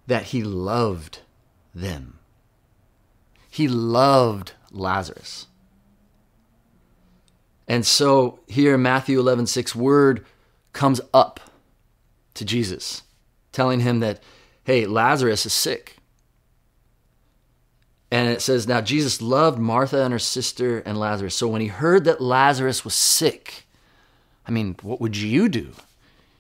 that 0.08 0.24
he 0.24 0.44
loved 0.44 1.20
them. 1.74 2.20
He 3.50 3.70
loved 3.70 4.54
Lazarus. 4.70 5.48
And 7.68 7.86
so 7.86 8.40
here 8.48 8.78
Matthew 8.78 9.20
11, 9.20 9.48
6, 9.48 9.76
word 9.76 10.26
comes 10.74 11.00
up 11.14 11.40
to 12.34 12.46
Jesus, 12.46 13.04
telling 13.52 13.80
him 13.80 14.00
that, 14.02 14.22
hey, 14.64 14.86
Lazarus 14.86 15.46
is 15.46 15.54
sick. 15.54 15.98
And 18.12 18.30
it 18.30 18.42
says, 18.42 18.68
now 18.68 18.82
Jesus 18.82 19.22
loved 19.22 19.58
Martha 19.58 20.04
and 20.04 20.12
her 20.12 20.20
sister 20.20 20.80
and 20.80 21.00
Lazarus. 21.00 21.36
So 21.36 21.48
when 21.48 21.62
he 21.62 21.68
heard 21.68 22.04
that 22.04 22.22
Lazarus 22.22 22.86
was 22.86 22.94
sick, 22.94 23.66
I 24.48 24.52
mean, 24.52 24.76
what 24.82 25.02
would 25.02 25.18
you 25.18 25.50
do 25.50 25.72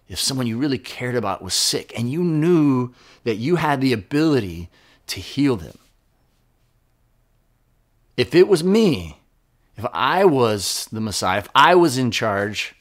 if 0.07 0.19
someone 0.19 0.45
you 0.45 0.57
really 0.57 0.77
cared 0.77 1.15
about 1.15 1.41
was 1.41 1.53
sick 1.53 1.91
and 1.97 2.11
you 2.11 2.23
knew 2.23 2.93
that 3.23 3.37
you 3.37 3.55
had 3.55 3.81
the 3.81 3.93
ability 3.93 4.69
to 5.07 5.19
heal 5.19 5.55
them? 5.55 5.77
If 8.17 8.35
it 8.35 8.47
was 8.47 8.63
me, 8.63 9.17
if 9.77 9.85
I 9.91 10.25
was 10.25 10.87
the 10.91 11.01
Messiah, 11.01 11.39
if 11.39 11.49
I 11.55 11.75
was 11.75 11.97
in 11.97 12.11
charge, 12.11 12.75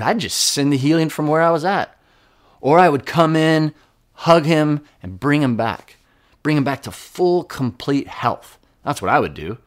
I'd 0.00 0.18
just 0.18 0.38
send 0.38 0.72
the 0.72 0.78
healing 0.78 1.08
from 1.08 1.28
where 1.28 1.42
I 1.42 1.50
was 1.50 1.64
at. 1.64 1.96
Or 2.60 2.78
I 2.78 2.88
would 2.88 3.06
come 3.06 3.36
in, 3.36 3.74
hug 4.12 4.44
him, 4.44 4.84
and 5.02 5.20
bring 5.20 5.42
him 5.42 5.56
back. 5.56 5.96
Bring 6.42 6.56
him 6.56 6.64
back 6.64 6.82
to 6.82 6.90
full, 6.90 7.44
complete 7.44 8.08
health. 8.08 8.58
That's 8.84 9.02
what 9.02 9.10
I 9.10 9.20
would 9.20 9.34
do. 9.34 9.58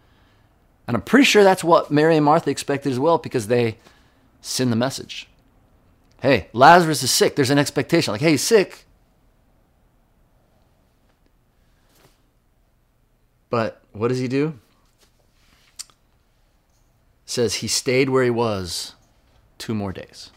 And 0.88 0.96
I'm 0.96 1.04
pretty 1.04 1.26
sure 1.26 1.44
that's 1.44 1.64
what 1.64 1.92
Mary 1.92 2.16
and 2.16 2.26
Martha 2.26 2.50
expected 2.50 2.92
as 2.92 3.00
well 3.00 3.18
because 3.18 3.48
they 3.48 3.78
send 4.42 4.72
the 4.72 4.76
message. 4.76 5.30
Hey, 6.22 6.48
Lazarus 6.54 7.04
is 7.04 7.12
sick. 7.12 7.36
There's 7.36 7.50
an 7.50 7.60
expectation. 7.60 8.12
Like, 8.12 8.22
hey, 8.22 8.32
he's 8.32 8.42
sick. 8.42 8.86
But 13.50 13.82
what 13.92 14.08
does 14.08 14.20
he 14.20 14.28
do? 14.28 14.60
Says 17.26 17.56
he 17.56 17.68
stayed 17.68 18.10
where 18.10 18.24
he 18.24 18.30
was 18.30 18.96
two 19.58 19.74
more 19.74 19.94
days. 19.94 20.30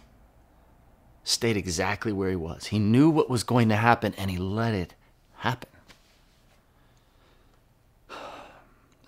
Stayed 1.25 1.57
exactly 1.57 2.12
where 2.12 2.31
he 2.31 2.37
was. 2.37 2.66
He 2.66 2.78
knew 2.78 3.11
what 3.11 3.28
was 3.28 3.43
going 3.43 3.69
to 3.71 3.76
happen 3.76 4.14
and 4.16 4.31
he 4.31 4.38
let 4.38 4.75
it 4.75 4.95
happen. 5.37 5.71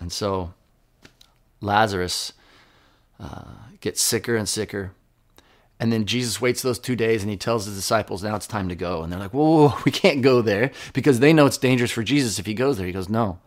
And 0.01 0.13
so 0.13 0.53
Lazarus 1.59 2.31
uh, 3.19 3.43
gets 3.81 4.01
sicker 4.01 4.37
and 4.37 4.47
sicker. 4.47 4.93
And 5.79 5.91
then 5.91 6.05
Jesus 6.05 6.41
waits 6.41 6.61
those 6.61 6.79
two 6.79 6.95
days 6.95 7.21
and 7.21 7.29
he 7.29 7.37
tells 7.37 7.65
his 7.65 7.75
disciples, 7.75 8.23
now 8.23 8.35
it's 8.35 8.47
time 8.47 8.69
to 8.69 8.75
go. 8.75 9.03
And 9.03 9.11
they're 9.11 9.19
like, 9.19 9.33
whoa, 9.33 9.43
whoa, 9.43 9.69
whoa, 9.69 9.81
we 9.85 9.91
can't 9.91 10.21
go 10.21 10.41
there 10.41 10.71
because 10.93 11.19
they 11.19 11.33
know 11.33 11.45
it's 11.45 11.57
dangerous 11.57 11.91
for 11.91 12.03
Jesus 12.03 12.39
if 12.39 12.45
he 12.45 12.53
goes 12.53 12.77
there. 12.77 12.87
He 12.87 12.93
goes, 12.93 13.09
no, 13.09 13.39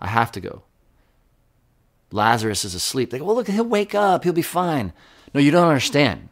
I 0.00 0.08
have 0.08 0.32
to 0.32 0.40
go. 0.40 0.62
Lazarus 2.14 2.64
is 2.64 2.76
asleep. 2.76 3.10
They 3.10 3.18
go, 3.18 3.24
well, 3.24 3.34
look, 3.34 3.48
he'll 3.48 3.64
wake 3.64 3.92
up. 3.92 4.22
He'll 4.22 4.32
be 4.32 4.40
fine. 4.40 4.92
No, 5.34 5.40
you 5.40 5.50
don't 5.50 5.66
understand. 5.66 6.28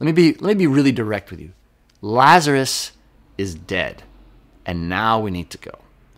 Let 0.00 0.06
me 0.06 0.12
be, 0.12 0.32
let 0.40 0.56
me 0.56 0.64
be 0.64 0.66
really 0.66 0.92
direct 0.92 1.30
with 1.30 1.40
you. 1.40 1.52
Lazarus 2.00 2.92
is 3.36 3.54
dead, 3.54 4.02
and 4.64 4.88
now 4.88 5.20
we 5.20 5.30
need 5.30 5.50
to 5.50 5.58
go. 5.58 5.72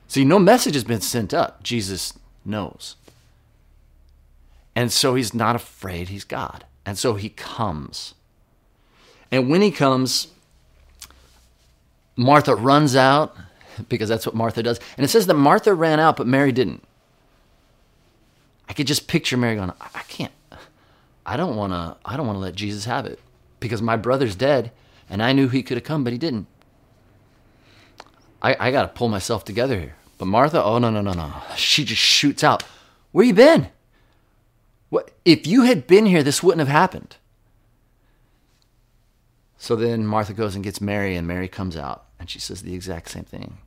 See, 0.06 0.24
no 0.24 0.38
message 0.38 0.74
has 0.74 0.84
been 0.84 1.00
sent 1.00 1.34
up. 1.34 1.64
Jesus 1.64 2.16
knows. 2.44 2.94
And 4.76 4.92
so 4.92 5.16
he's 5.16 5.34
not 5.34 5.56
afraid, 5.56 6.08
he's 6.08 6.24
God. 6.24 6.64
And 6.86 6.96
so 6.96 7.14
he 7.14 7.28
comes. 7.28 8.14
And 9.32 9.50
when 9.50 9.62
he 9.62 9.72
comes, 9.72 10.28
Martha 12.14 12.54
runs 12.54 12.94
out 12.94 13.36
because 13.88 14.08
that's 14.08 14.26
what 14.26 14.36
Martha 14.36 14.62
does. 14.62 14.78
And 14.96 15.04
it 15.04 15.08
says 15.08 15.26
that 15.26 15.34
Martha 15.34 15.74
ran 15.74 15.98
out, 15.98 16.16
but 16.16 16.28
Mary 16.28 16.52
didn't. 16.52 16.84
I 18.70 18.72
could 18.72 18.86
just 18.86 19.08
picture 19.08 19.36
Mary 19.36 19.56
going, 19.56 19.72
I 19.80 20.02
can't, 20.06 20.30
I 21.26 21.36
don't 21.36 21.56
want 21.56 21.72
to, 21.72 21.96
I 22.04 22.16
don't 22.16 22.28
want 22.28 22.36
to 22.36 22.40
let 22.40 22.54
Jesus 22.54 22.84
have 22.84 23.04
it 23.04 23.18
because 23.58 23.82
my 23.82 23.96
brother's 23.96 24.36
dead 24.36 24.70
and 25.08 25.20
I 25.20 25.32
knew 25.32 25.48
he 25.48 25.64
could 25.64 25.76
have 25.76 25.82
come, 25.82 26.04
but 26.04 26.12
he 26.12 26.20
didn't. 26.20 26.46
I, 28.40 28.56
I 28.60 28.70
got 28.70 28.82
to 28.82 28.88
pull 28.88 29.08
myself 29.08 29.44
together 29.44 29.76
here. 29.76 29.96
But 30.18 30.26
Martha, 30.26 30.62
oh, 30.62 30.78
no, 30.78 30.88
no, 30.88 31.00
no, 31.00 31.14
no. 31.14 31.32
She 31.56 31.84
just 31.84 32.00
shoots 32.00 32.44
out. 32.44 32.62
Where 33.10 33.26
you 33.26 33.34
been? 33.34 33.70
What, 34.88 35.10
if 35.24 35.48
you 35.48 35.62
had 35.62 35.88
been 35.88 36.06
here, 36.06 36.22
this 36.22 36.40
wouldn't 36.40 36.60
have 36.60 36.68
happened. 36.68 37.16
So 39.58 39.74
then 39.74 40.06
Martha 40.06 40.32
goes 40.32 40.54
and 40.54 40.62
gets 40.62 40.80
Mary, 40.80 41.16
and 41.16 41.26
Mary 41.26 41.48
comes 41.48 41.76
out, 41.76 42.04
and 42.20 42.30
she 42.30 42.38
says 42.38 42.62
the 42.62 42.76
exact 42.76 43.10
same 43.10 43.24
thing. 43.24 43.58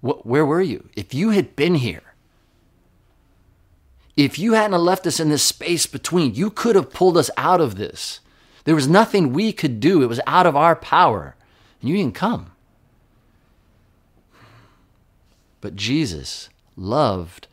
What, 0.00 0.26
where 0.26 0.44
were 0.44 0.60
you? 0.60 0.88
If 0.96 1.14
you 1.14 1.30
had 1.30 1.54
been 1.54 1.76
here, 1.76 2.02
if 4.24 4.38
you 4.38 4.52
hadn't 4.54 4.80
left 4.80 5.06
us 5.06 5.20
in 5.20 5.28
this 5.28 5.42
space 5.42 5.86
between, 5.86 6.34
you 6.34 6.50
could 6.50 6.76
have 6.76 6.90
pulled 6.90 7.16
us 7.16 7.30
out 7.36 7.60
of 7.60 7.76
this. 7.76 8.20
There 8.64 8.74
was 8.74 8.88
nothing 8.88 9.32
we 9.32 9.52
could 9.52 9.80
do. 9.80 10.02
It 10.02 10.08
was 10.08 10.20
out 10.26 10.46
of 10.46 10.56
our 10.56 10.76
power. 10.76 11.36
And 11.80 11.90
you 11.90 11.96
didn't 11.96 12.14
come. 12.14 12.52
But 15.60 15.76
Jesus 15.76 16.48
loved 16.76 17.46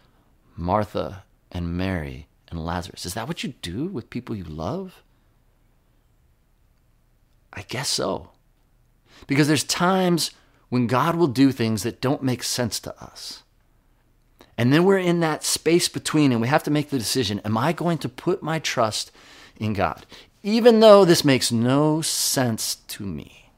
Martha 0.56 1.24
and 1.52 1.78
Mary 1.78 2.28
and 2.50 2.66
Lazarus. 2.66 3.06
Is 3.06 3.14
that 3.14 3.28
what 3.28 3.44
you 3.44 3.54
do 3.62 3.86
with 3.88 4.10
people 4.10 4.36
you 4.36 4.44
love? 4.44 5.04
I 7.54 7.64
guess 7.64 7.90
so. 7.90 8.30
Because 9.26 9.48
there's 9.48 9.64
times 9.64 10.32
when 10.70 10.88
God 10.88 11.16
will 11.16 11.28
do 11.28 11.52
things 11.52 11.84
that 11.84 12.02
don't 12.02 12.24
make 12.24 12.44
sense 12.44 12.80
to 12.82 13.04
us. 13.04 13.44
And 14.58 14.74
then 14.74 14.86
we're 14.86 14.98
in 14.98 15.20
that 15.20 15.44
space 15.44 15.88
between, 15.88 16.32
and 16.32 16.42
we 16.42 16.48
have 16.48 16.64
to 16.64 16.72
make 16.72 16.90
the 16.90 16.98
decision 16.98 17.40
Am 17.46 17.58
I 17.58 17.74
going 17.74 18.00
to 18.00 18.10
put 18.10 18.42
my 18.42 18.60
trust 18.60 19.12
in 19.58 19.74
God? 19.74 20.06
Even 20.44 20.80
though 20.80 21.06
this 21.06 21.24
makes 21.24 21.52
no 21.52 22.02
sense 22.02 22.76
to 22.76 23.04
me. 23.04 23.52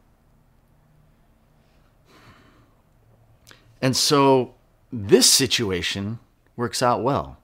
And 3.81 3.95
so 3.95 4.55
this 4.91 5.29
situation 5.29 6.19
works 6.55 6.81
out 6.81 7.01
well 7.01 7.37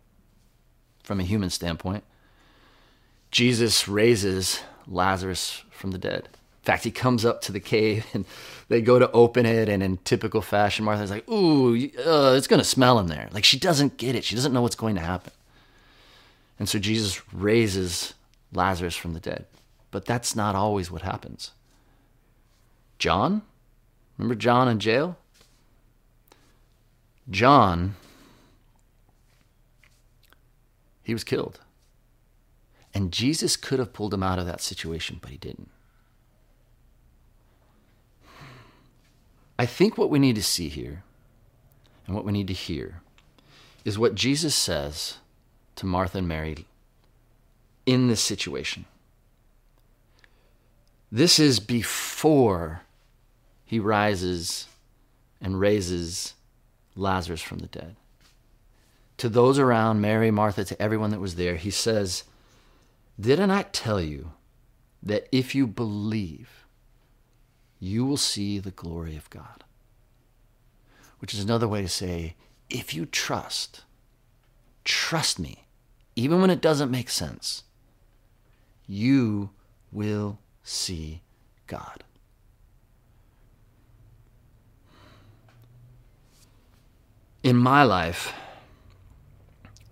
from 1.03 1.19
a 1.19 1.23
human 1.23 1.49
standpoint. 1.49 2.03
Jesus 3.31 3.87
raises 3.87 4.61
Lazarus 4.87 5.63
from 5.69 5.91
the 5.91 5.97
dead. 5.97 6.29
Fact, 6.65 6.83
he 6.83 6.89
comes 6.89 7.23
up 7.23 7.41
to 7.41 7.51
the 7.51 7.59
cave 7.59 8.07
and 8.13 8.25
they 8.67 8.81
go 8.81 8.97
to 8.97 9.11
open 9.11 9.45
it, 9.45 9.69
and 9.69 9.83
in 9.83 9.97
typical 9.97 10.41
fashion, 10.41 10.83
Martha's 10.83 11.11
like, 11.11 11.29
"Ooh, 11.29 11.75
uh, 11.75 12.33
it's 12.35 12.47
going 12.47 12.59
to 12.59 12.65
smell 12.65 12.97
in 12.99 13.05
there." 13.05 13.29
Like 13.31 13.45
she 13.45 13.59
doesn't 13.59 13.97
get 13.97 14.15
it; 14.15 14.23
she 14.23 14.35
doesn't 14.35 14.51
know 14.51 14.63
what's 14.63 14.75
going 14.75 14.95
to 14.95 15.01
happen. 15.01 15.31
And 16.57 16.67
so 16.67 16.79
Jesus 16.79 17.21
raises 17.33 18.15
Lazarus 18.51 18.95
from 18.95 19.13
the 19.13 19.19
dead, 19.19 19.45
but 19.91 20.05
that's 20.05 20.35
not 20.35 20.55
always 20.55 20.89
what 20.89 21.03
happens. 21.03 21.51
John, 22.97 23.43
remember 24.17 24.35
John 24.35 24.67
in 24.67 24.79
jail? 24.79 25.17
John, 27.29 27.95
he 31.03 31.13
was 31.13 31.23
killed. 31.23 31.59
And 32.93 33.11
Jesus 33.11 33.57
could 33.57 33.79
have 33.79 33.91
pulled 33.91 34.13
him 34.13 34.23
out 34.23 34.39
of 34.39 34.45
that 34.45 34.61
situation, 34.61 35.19
but 35.21 35.29
he 35.29 35.37
didn't. 35.37 35.69
I 39.57 39.65
think 39.65 39.97
what 39.97 40.09
we 40.09 40.19
need 40.19 40.35
to 40.35 40.43
see 40.43 40.67
here 40.67 41.03
and 42.05 42.15
what 42.15 42.25
we 42.25 42.31
need 42.31 42.47
to 42.47 42.53
hear 42.53 43.01
is 43.83 43.97
what 43.97 44.15
Jesus 44.15 44.55
says 44.55 45.17
to 45.75 45.85
Martha 45.85 46.17
and 46.17 46.27
Mary 46.27 46.65
in 47.85 48.07
this 48.07 48.21
situation. 48.21 48.85
This 51.11 51.39
is 51.39 51.59
before 51.59 52.81
he 53.63 53.79
rises 53.79 54.67
and 55.39 55.59
raises 55.59 56.33
Lazarus 56.95 57.41
from 57.41 57.59
the 57.59 57.67
dead. 57.67 57.95
To 59.17 59.29
those 59.29 59.57
around, 59.57 60.01
Mary, 60.01 60.31
Martha, 60.31 60.65
to 60.65 60.81
everyone 60.81 61.11
that 61.11 61.21
was 61.21 61.35
there, 61.35 61.55
he 61.55 61.71
says, 61.71 62.23
Did 63.19 63.39
I 63.39 63.45
not 63.45 63.73
tell 63.73 64.01
you 64.01 64.31
that 65.01 65.27
if 65.31 65.55
you 65.55 65.67
believe, 65.67 66.64
you 67.85 68.05
will 68.05 68.17
see 68.17 68.59
the 68.59 68.71
glory 68.71 69.15
of 69.15 69.29
God. 69.29 69.63
Which 71.19 71.33
is 71.33 71.43
another 71.43 71.67
way 71.67 71.81
to 71.81 71.87
say, 71.87 72.35
if 72.69 72.93
you 72.93 73.05
trust, 73.05 73.83
trust 74.83 75.39
me, 75.39 75.65
even 76.15 76.41
when 76.41 76.49
it 76.49 76.61
doesn't 76.61 76.91
make 76.91 77.09
sense, 77.09 77.63
you 78.87 79.49
will 79.91 80.39
see 80.63 81.21
God. 81.67 82.03
In 87.43 87.55
my 87.55 87.83
life, 87.83 88.33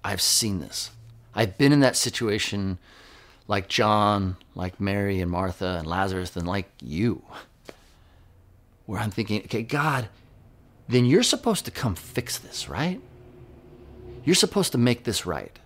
I've 0.03 0.21
seen 0.21 0.59
this. 0.59 0.91
I've 1.35 1.57
been 1.57 1.71
in 1.71 1.79
that 1.81 1.95
situation 1.95 2.79
like 3.47 3.67
John, 3.67 4.37
like 4.55 4.79
Mary 4.79 5.19
and 5.19 5.29
Martha 5.29 5.77
and 5.79 5.87
Lazarus, 5.87 6.35
and 6.35 6.47
like 6.47 6.69
you 6.81 7.23
where 8.85 8.99
I'm 8.99 9.11
thinking, 9.11 9.41
okay, 9.45 9.63
God, 9.63 10.09
then 10.87 11.05
you're 11.05 11.23
supposed 11.23 11.65
to 11.65 11.71
come 11.71 11.95
fix 11.95 12.37
this, 12.37 12.67
right? 12.67 13.01
You're 14.23 14.35
supposed 14.35 14.71
to 14.73 14.77
make 14.77 15.03
this 15.03 15.25
right. 15.25 15.57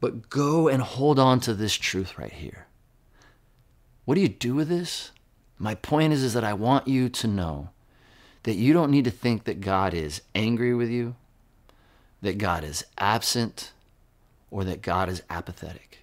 But 0.00 0.30
go 0.30 0.68
and 0.68 0.82
hold 0.82 1.18
on 1.18 1.40
to 1.40 1.54
this 1.54 1.74
truth 1.74 2.18
right 2.18 2.32
here. 2.32 2.66
What 4.04 4.14
do 4.14 4.22
you 4.22 4.28
do 4.28 4.54
with 4.54 4.68
this? 4.68 5.12
My 5.58 5.74
point 5.74 6.12
is, 6.12 6.22
is 6.22 6.32
that 6.32 6.44
I 6.44 6.54
want 6.54 6.88
you 6.88 7.08
to 7.10 7.26
know 7.26 7.68
that 8.44 8.54
you 8.54 8.72
don't 8.72 8.90
need 8.90 9.04
to 9.04 9.10
think 9.10 9.44
that 9.44 9.60
God 9.60 9.92
is 9.92 10.22
angry 10.34 10.74
with 10.74 10.88
you, 10.88 11.16
that 12.22 12.38
God 12.38 12.64
is 12.64 12.84
absent, 12.96 13.72
or 14.50 14.64
that 14.64 14.80
God 14.80 15.08
is 15.08 15.22
apathetic. 15.28 15.98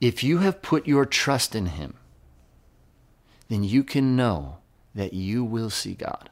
If 0.00 0.24
you 0.24 0.38
have 0.38 0.62
put 0.62 0.88
your 0.88 1.04
trust 1.04 1.54
in 1.54 1.66
Him, 1.66 1.94
then 3.52 3.62
you 3.62 3.84
can 3.84 4.16
know 4.16 4.56
that 4.94 5.12
you 5.12 5.44
will 5.44 5.68
see 5.68 5.92
God. 5.92 6.30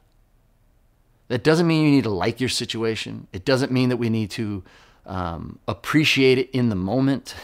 That 1.27 1.43
doesn't 1.43 1.67
mean 1.67 1.85
you 1.85 1.91
need 1.91 2.05
to 2.05 2.09
like 2.09 2.39
your 2.39 2.49
situation. 2.49 3.27
It 3.31 3.45
doesn't 3.45 3.71
mean 3.71 3.89
that 3.89 3.97
we 3.97 4.09
need 4.09 4.31
to 4.31 4.63
um, 5.05 5.59
appreciate 5.67 6.39
it 6.39 6.49
in 6.49 6.69
the 6.69 6.75
moment. 6.75 7.35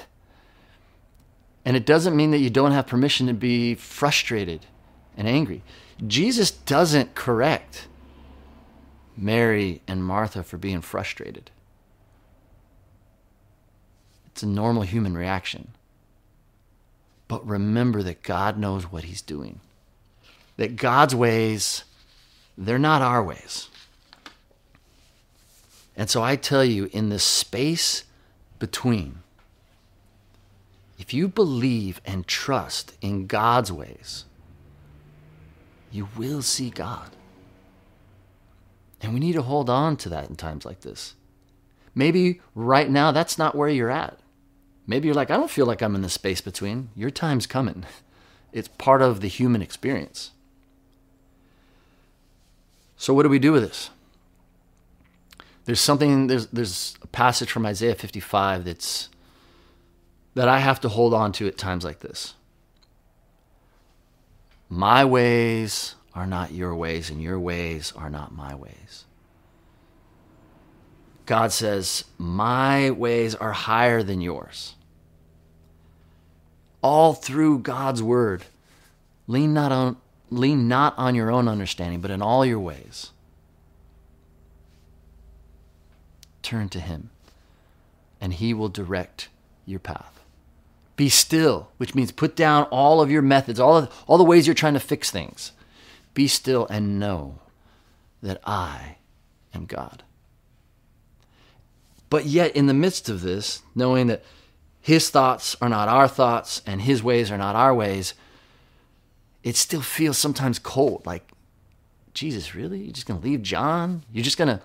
And 1.64 1.78
it 1.78 1.86
doesn't 1.86 2.16
mean 2.16 2.32
that 2.32 2.40
you 2.40 2.50
don't 2.50 2.72
have 2.72 2.88
permission 2.88 3.28
to 3.28 3.36
be 3.36 3.76
frustrated 3.76 4.66
and 5.16 5.28
angry. 5.28 5.62
Jesus 6.08 6.50
doesn't 6.50 7.14
correct 7.14 7.88
Mary 9.16 9.84
and 9.88 10.04
Martha 10.04 10.42
for 10.42 10.58
being 10.58 10.82
frustrated. 10.82 11.52
It's 14.26 14.42
a 14.42 14.48
normal 14.48 14.82
human 14.82 15.16
reaction. 15.16 15.68
But 17.28 17.48
remember 17.48 18.02
that 18.02 18.24
God 18.24 18.58
knows 18.58 18.92
what 18.92 19.04
He's 19.04 19.22
doing 19.22 19.60
that 20.58 20.76
God's 20.76 21.16
ways, 21.16 21.84
they're 22.58 22.78
not 22.78 23.02
our 23.02 23.24
ways. 23.24 23.70
And 25.96 26.10
so 26.10 26.22
I 26.22 26.36
tell 26.36 26.64
you, 26.64 26.90
in 26.92 27.10
the 27.10 27.20
space 27.20 28.04
between, 28.60 29.20
if 31.00 31.14
you 31.14 31.28
believe 31.28 32.02
and 32.06 32.28
trust 32.28 32.96
in 33.02 33.28
God's 33.28 33.72
ways, 33.72 34.26
you 35.92 36.10
will 36.16 36.42
see 36.42 36.70
God. 36.70 37.12
And 39.02 39.14
we 39.14 39.20
need 39.20 39.34
to 39.34 39.44
hold 39.44 39.70
on 39.70 39.96
to 39.98 40.10
that 40.10 40.30
in 40.30 40.36
times 40.36 40.66
like 40.66 40.82
this. 40.82 41.14
Maybe 41.94 42.42
right 42.54 42.90
now 42.90 43.12
that's 43.12 43.38
not 43.38 43.56
where 43.56 43.70
you're 43.70 43.92
at. 43.92 44.20
Maybe 44.86 45.08
you're 45.08 45.16
like, 45.16 45.32
I 45.32 45.38
don't 45.38 45.52
feel 45.52 45.66
like 45.66 45.82
I'm 45.82 45.96
in 45.96 46.02
the 46.02 46.10
space 46.10 46.42
between. 46.42 46.90
Your 46.96 47.12
time's 47.12 47.48
coming. 47.48 47.86
It's 48.54 48.70
part 48.70 49.02
of 49.02 49.20
the 49.20 49.28
human 49.28 49.62
experience. 49.62 50.32
So 52.98 53.14
what 53.14 53.24
do 53.24 53.30
we 53.30 53.40
do 53.40 53.52
with 53.52 53.64
this? 53.64 53.90
There's 55.66 55.80
something 55.80 56.28
there's 56.28 56.48
there's 56.48 56.98
a 57.02 57.08
passage 57.08 57.52
from 57.52 57.66
Isaiah 57.66 57.96
55 57.96 58.66
that's 58.66 59.10
that 60.34 60.48
I 60.48 60.60
have 60.60 60.80
to 60.82 60.90
hold 60.90 61.14
on 61.14 61.32
to 61.34 61.48
at 61.48 61.58
times 61.58 61.84
like 61.84 62.00
this. 62.00 62.36
My 64.70 65.06
ways 65.06 65.96
are 66.14 66.28
not 66.28 66.52
your 66.52 66.76
ways, 66.76 67.10
and 67.10 67.22
your 67.22 67.40
ways 67.40 67.94
are 67.96 68.10
not 68.10 68.36
my 68.36 68.56
ways. 68.56 69.06
God 71.28 71.52
says, 71.52 72.06
My 72.18 72.90
ways 72.90 73.36
are 73.36 73.52
higher 73.52 74.02
than 74.02 74.22
yours. 74.22 74.76
All 76.82 77.14
through 77.14 77.60
God's 77.60 78.02
word, 78.02 78.46
lean 79.28 79.54
not 79.54 79.72
on, 79.72 79.98
lean 80.30 80.68
not 80.68 80.94
on 80.98 81.16
your 81.16 81.32
own 81.32 81.48
understanding, 81.48 82.02
but 82.02 82.12
in 82.12 82.22
all 82.22 82.46
your 82.46 82.60
ways. 82.60 83.12
Turn 86.42 86.70
to 86.70 86.80
Him, 86.80 87.10
and 88.22 88.34
He 88.34 88.54
will 88.54 88.70
direct 88.70 89.30
your 89.66 89.80
path. 89.80 90.22
Be 90.96 91.10
still, 91.10 91.70
which 91.78 91.94
means 91.94 92.12
put 92.12 92.36
down 92.36 92.64
all 92.66 93.02
of 93.02 93.12
your 93.12 93.22
methods, 93.22 93.60
all, 93.60 93.78
of, 93.78 94.04
all 94.08 94.18
the 94.18 94.24
ways 94.24 94.48
you're 94.48 94.54
trying 94.54 94.74
to 94.74 94.80
fix 94.80 95.12
things. 95.12 95.52
Be 96.14 96.28
still 96.28 96.66
and 96.70 97.00
know 97.00 97.40
that 98.24 98.42
I 98.44 98.98
am 99.54 99.66
God. 99.66 100.04
But 102.10 102.26
yet, 102.26 102.56
in 102.56 102.68
the 102.68 102.74
midst 102.74 103.10
of 103.10 103.22
this, 103.22 103.62
knowing 103.76 104.08
that 104.08 104.24
His 104.82 105.10
thoughts 105.10 105.56
are 105.62 105.70
not 105.70 105.88
our 105.88 106.08
thoughts 106.08 106.62
and 106.66 106.82
His 106.82 107.04
ways 107.04 107.30
are 107.30 107.38
not 107.38 107.56
our 107.56 107.76
ways, 107.76 108.14
it 109.48 109.56
still 109.56 109.82
feels 109.82 110.18
sometimes 110.18 110.60
cold. 110.60 111.06
Like, 111.06 111.26
Jesus, 112.14 112.54
really? 112.54 112.80
You're 112.80 112.92
just 112.92 113.08
going 113.08 113.22
to 113.22 113.26
leave 113.26 113.42
John? 113.42 114.04
You're 114.12 114.26
just 114.26 114.38
going 114.38 114.50
to, 114.50 114.62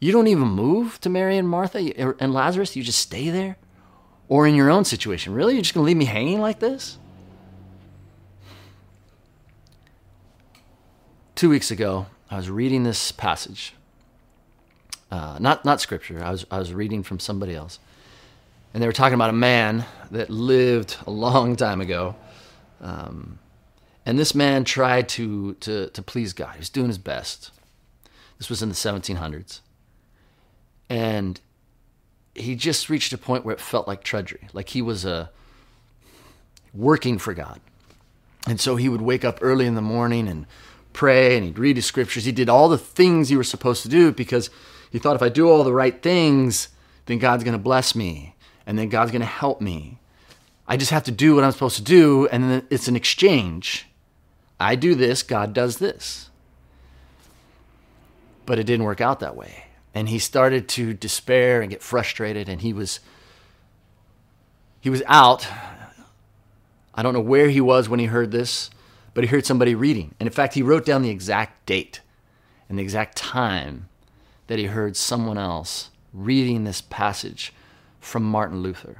you 0.00 0.10
don't 0.10 0.26
even 0.26 0.48
move 0.48 0.98
to 1.02 1.10
Mary 1.10 1.36
and 1.36 1.46
Martha 1.46 1.78
and 2.18 2.32
Lazarus? 2.32 2.76
You 2.76 2.82
just 2.82 2.98
stay 2.98 3.28
there? 3.28 3.58
Or 4.26 4.46
in 4.46 4.54
your 4.54 4.70
own 4.70 4.86
situation, 4.86 5.34
really? 5.34 5.52
You're 5.52 5.60
just 5.60 5.74
going 5.74 5.84
to 5.84 5.86
leave 5.86 5.98
me 5.98 6.06
hanging 6.06 6.40
like 6.40 6.60
this? 6.60 6.96
Two 11.34 11.50
weeks 11.50 11.70
ago, 11.70 12.06
I 12.30 12.36
was 12.36 12.48
reading 12.48 12.84
this 12.84 13.12
passage. 13.12 13.74
Uh, 15.10 15.36
not, 15.38 15.66
not 15.66 15.82
scripture, 15.82 16.24
I 16.24 16.30
was, 16.30 16.46
I 16.50 16.58
was 16.58 16.72
reading 16.72 17.02
from 17.02 17.18
somebody 17.18 17.54
else. 17.54 17.80
And 18.72 18.82
they 18.82 18.86
were 18.86 18.94
talking 18.94 19.14
about 19.14 19.28
a 19.28 19.34
man 19.34 19.84
that 20.10 20.30
lived 20.30 20.96
a 21.06 21.10
long 21.10 21.54
time 21.54 21.82
ago. 21.82 22.16
Um, 22.80 23.38
and 24.08 24.18
this 24.18 24.34
man 24.34 24.64
tried 24.64 25.06
to, 25.10 25.52
to, 25.56 25.90
to 25.90 26.00
please 26.00 26.32
God. 26.32 26.54
He 26.54 26.60
was 26.60 26.70
doing 26.70 26.86
his 26.86 26.96
best. 26.96 27.50
This 28.38 28.48
was 28.48 28.62
in 28.62 28.70
the 28.70 28.74
1700s. 28.74 29.60
And 30.88 31.38
he 32.34 32.54
just 32.56 32.88
reached 32.88 33.12
a 33.12 33.18
point 33.18 33.44
where 33.44 33.54
it 33.54 33.60
felt 33.60 33.86
like 33.86 34.02
treachery, 34.02 34.48
like 34.54 34.70
he 34.70 34.80
was 34.80 35.04
uh, 35.04 35.26
working 36.72 37.18
for 37.18 37.34
God. 37.34 37.60
And 38.46 38.58
so 38.58 38.76
he 38.76 38.88
would 38.88 39.02
wake 39.02 39.26
up 39.26 39.40
early 39.42 39.66
in 39.66 39.74
the 39.74 39.82
morning 39.82 40.26
and 40.26 40.46
pray 40.94 41.36
and 41.36 41.44
he'd 41.44 41.58
read 41.58 41.76
his 41.76 41.84
scriptures. 41.84 42.24
He 42.24 42.32
did 42.32 42.48
all 42.48 42.70
the 42.70 42.78
things 42.78 43.28
he 43.28 43.36
was 43.36 43.50
supposed 43.50 43.82
to 43.82 43.90
do 43.90 44.10
because 44.10 44.48
he 44.90 44.98
thought 44.98 45.16
if 45.16 45.22
I 45.22 45.28
do 45.28 45.50
all 45.50 45.64
the 45.64 45.74
right 45.74 46.02
things, 46.02 46.68
then 47.04 47.18
God's 47.18 47.44
going 47.44 47.52
to 47.52 47.62
bless 47.62 47.94
me 47.94 48.36
and 48.64 48.78
then 48.78 48.88
God's 48.88 49.10
going 49.10 49.20
to 49.20 49.26
help 49.26 49.60
me. 49.60 49.98
I 50.66 50.78
just 50.78 50.92
have 50.92 51.04
to 51.04 51.12
do 51.12 51.34
what 51.34 51.44
I'm 51.44 51.52
supposed 51.52 51.76
to 51.76 51.82
do 51.82 52.26
and 52.28 52.44
then 52.44 52.66
it's 52.70 52.88
an 52.88 52.96
exchange. 52.96 53.84
I 54.60 54.74
do 54.74 54.94
this, 54.94 55.22
God 55.22 55.52
does 55.52 55.78
this. 55.78 56.30
But 58.46 58.58
it 58.58 58.64
didn't 58.64 58.84
work 58.86 59.00
out 59.00 59.20
that 59.20 59.36
way. 59.36 59.64
And 59.94 60.08
he 60.08 60.18
started 60.18 60.68
to 60.70 60.94
despair 60.94 61.60
and 61.60 61.70
get 61.70 61.82
frustrated 61.82 62.48
and 62.48 62.60
he 62.60 62.72
was 62.72 63.00
he 64.80 64.90
was 64.90 65.02
out. 65.06 65.46
I 66.94 67.02
don't 67.02 67.14
know 67.14 67.20
where 67.20 67.48
he 67.48 67.60
was 67.60 67.88
when 67.88 68.00
he 68.00 68.06
heard 68.06 68.30
this 68.30 68.70
but 69.14 69.24
he 69.24 69.30
heard 69.30 69.44
somebody 69.44 69.74
reading. 69.74 70.14
And 70.20 70.28
in 70.28 70.32
fact 70.32 70.54
he 70.54 70.62
wrote 70.62 70.84
down 70.84 71.02
the 71.02 71.10
exact 71.10 71.66
date 71.66 72.00
and 72.68 72.78
the 72.78 72.82
exact 72.82 73.16
time 73.16 73.88
that 74.46 74.60
he 74.60 74.66
heard 74.66 74.96
someone 74.96 75.36
else 75.36 75.90
reading 76.12 76.62
this 76.62 76.80
passage 76.80 77.52
from 77.98 78.22
martin 78.22 78.62
luther. 78.62 78.98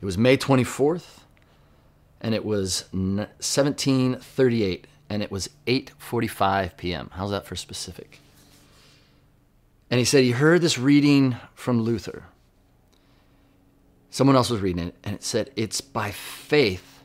It 0.00 0.04
was 0.04 0.16
may 0.16 0.38
24th 0.38 1.17
and 2.20 2.34
it 2.34 2.44
was 2.44 2.84
1738 2.92 4.86
and 5.10 5.22
it 5.22 5.30
was 5.30 5.48
8:45 5.66 6.76
p.m. 6.76 7.10
How's 7.14 7.30
that 7.30 7.46
for 7.46 7.56
specific? 7.56 8.20
And 9.90 9.98
he 9.98 10.04
said 10.04 10.22
he 10.24 10.32
heard 10.32 10.60
this 10.60 10.78
reading 10.78 11.36
from 11.54 11.80
Luther. 11.80 12.24
Someone 14.10 14.36
else 14.36 14.50
was 14.50 14.60
reading 14.60 14.88
it, 14.88 14.94
and 15.04 15.14
it 15.14 15.22
said, 15.22 15.50
It's 15.56 15.80
by 15.80 16.10
faith 16.10 17.02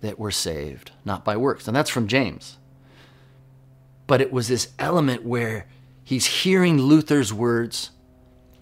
that 0.00 0.18
we're 0.18 0.30
saved, 0.30 0.92
not 1.04 1.24
by 1.24 1.36
works. 1.36 1.66
And 1.66 1.76
that's 1.76 1.90
from 1.90 2.08
James. 2.08 2.56
But 4.06 4.20
it 4.20 4.32
was 4.32 4.48
this 4.48 4.68
element 4.78 5.24
where 5.24 5.66
he's 6.02 6.26
hearing 6.26 6.80
Luther's 6.80 7.32
words, 7.32 7.90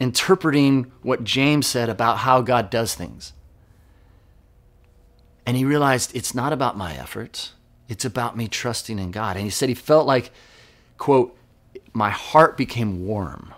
interpreting 0.01 0.93
what 1.03 1.25
James 1.25 1.67
said 1.67 1.89
about 1.89 2.19
how 2.19 2.43
God 2.43 2.71
does 2.71 2.95
things. 2.95 3.33
And 5.49 5.57
he 5.57 5.65
realized 5.65 6.15
it's 6.15 6.35
not 6.35 6.53
about 6.53 6.77
my 6.77 6.95
efforts, 6.95 7.55
it's 7.89 8.05
about 8.05 8.37
me 8.37 8.49
trusting 8.49 8.99
in 8.99 9.11
God. 9.11 9.35
And 9.35 9.47
he 9.47 9.51
said 9.51 9.71
he 9.71 9.75
felt 9.75 10.07
like, 10.07 10.31
quote, 10.99 11.35
my 11.95 12.11
heart 12.11 12.59
became 12.59 13.07
warm. 13.07 13.55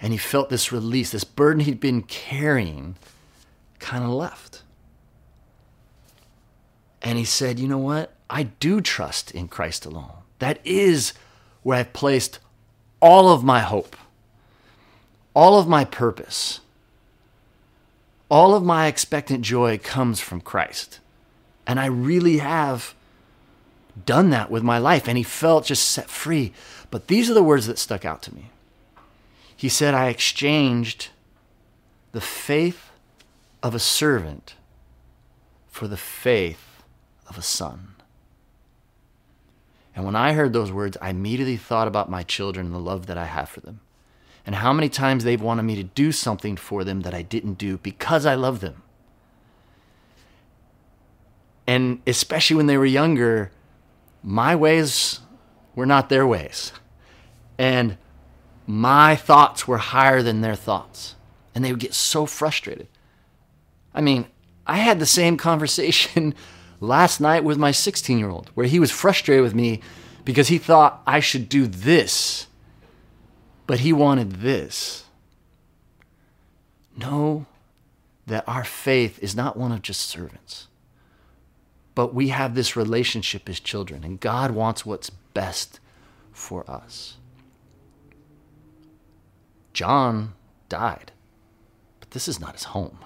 And 0.00 0.14
he 0.14 0.18
felt 0.18 0.48
this 0.48 0.72
release, 0.72 1.10
this 1.10 1.24
burden 1.24 1.60
he'd 1.60 1.78
been 1.78 2.04
carrying 2.04 2.96
kind 3.78 4.02
of 4.02 4.08
left. 4.08 4.62
And 7.02 7.18
he 7.18 7.26
said, 7.26 7.58
You 7.58 7.68
know 7.68 7.76
what? 7.76 8.14
I 8.30 8.44
do 8.44 8.80
trust 8.80 9.30
in 9.32 9.46
Christ 9.46 9.84
alone. 9.84 10.22
That 10.38 10.58
is 10.64 11.12
where 11.62 11.80
I've 11.80 11.92
placed 11.92 12.38
all 13.02 13.28
of 13.28 13.44
my 13.44 13.60
hope, 13.60 13.94
all 15.34 15.58
of 15.58 15.68
my 15.68 15.84
purpose, 15.84 16.60
all 18.28 18.54
of 18.54 18.64
my 18.64 18.86
expectant 18.86 19.42
joy 19.42 19.78
comes 19.78 20.20
from 20.20 20.40
Christ. 20.40 21.00
And 21.66 21.78
I 21.78 21.86
really 21.86 22.38
have 22.38 22.94
done 24.04 24.30
that 24.30 24.50
with 24.50 24.62
my 24.62 24.78
life. 24.78 25.08
And 25.08 25.16
he 25.16 25.24
felt 25.24 25.66
just 25.66 25.88
set 25.88 26.08
free. 26.08 26.52
But 26.90 27.08
these 27.08 27.30
are 27.30 27.34
the 27.34 27.42
words 27.42 27.66
that 27.66 27.78
stuck 27.78 28.04
out 28.04 28.22
to 28.22 28.34
me. 28.34 28.50
He 29.56 29.68
said, 29.68 29.94
I 29.94 30.08
exchanged 30.08 31.08
the 32.12 32.20
faith 32.20 32.90
of 33.62 33.74
a 33.74 33.78
servant 33.78 34.54
for 35.68 35.88
the 35.88 35.96
faith 35.96 36.82
of 37.26 37.38
a 37.38 37.42
son. 37.42 37.94
And 39.94 40.04
when 40.04 40.14
I 40.14 40.34
heard 40.34 40.52
those 40.52 40.70
words, 40.70 40.98
I 41.00 41.10
immediately 41.10 41.56
thought 41.56 41.88
about 41.88 42.10
my 42.10 42.22
children 42.22 42.66
and 42.66 42.74
the 42.74 42.78
love 42.78 43.06
that 43.06 43.16
I 43.16 43.24
have 43.24 43.48
for 43.48 43.60
them. 43.60 43.80
And 44.46 44.54
how 44.54 44.72
many 44.72 44.88
times 44.88 45.24
they've 45.24 45.40
wanted 45.40 45.64
me 45.64 45.74
to 45.74 45.82
do 45.82 46.12
something 46.12 46.56
for 46.56 46.84
them 46.84 47.00
that 47.02 47.12
I 47.12 47.22
didn't 47.22 47.58
do 47.58 47.78
because 47.78 48.24
I 48.24 48.36
love 48.36 48.60
them. 48.60 48.82
And 51.66 52.00
especially 52.06 52.56
when 52.56 52.66
they 52.66 52.78
were 52.78 52.86
younger, 52.86 53.50
my 54.22 54.54
ways 54.54 55.20
were 55.74 55.84
not 55.84 56.08
their 56.08 56.26
ways. 56.26 56.72
And 57.58 57.98
my 58.66 59.16
thoughts 59.16 59.66
were 59.66 59.78
higher 59.78 60.22
than 60.22 60.40
their 60.40 60.54
thoughts. 60.54 61.16
And 61.54 61.64
they 61.64 61.72
would 61.72 61.80
get 61.80 61.94
so 61.94 62.24
frustrated. 62.24 62.86
I 63.94 64.00
mean, 64.00 64.26
I 64.66 64.78
had 64.78 65.00
the 65.00 65.06
same 65.06 65.36
conversation 65.36 66.34
last 66.80 67.20
night 67.20 67.44
with 67.44 67.58
my 67.58 67.70
16 67.70 68.18
year 68.18 68.28
old, 68.28 68.50
where 68.54 68.66
he 68.66 68.78
was 68.78 68.90
frustrated 68.90 69.42
with 69.42 69.54
me 69.54 69.80
because 70.24 70.48
he 70.48 70.58
thought 70.58 71.02
I 71.06 71.20
should 71.20 71.48
do 71.48 71.66
this, 71.66 72.45
but 73.66 73.80
he 73.80 73.92
wanted 73.92 74.32
this. 74.36 75.04
Know 76.96 77.46
that 78.26 78.44
our 78.48 78.64
faith 78.64 79.18
is 79.22 79.36
not 79.36 79.56
one 79.56 79.72
of 79.72 79.82
just 79.82 80.00
servants 80.02 80.66
but 81.96 82.12
we 82.14 82.28
have 82.28 82.54
this 82.54 82.76
relationship 82.76 83.48
as 83.48 83.58
children, 83.58 84.04
and 84.04 84.20
God 84.20 84.50
wants 84.50 84.84
what's 84.84 85.08
best 85.08 85.80
for 86.30 86.70
us. 86.70 87.16
John 89.72 90.34
died, 90.68 91.10
but 91.98 92.10
this 92.10 92.28
is 92.28 92.38
not 92.38 92.52
his 92.52 92.64
home. 92.64 92.98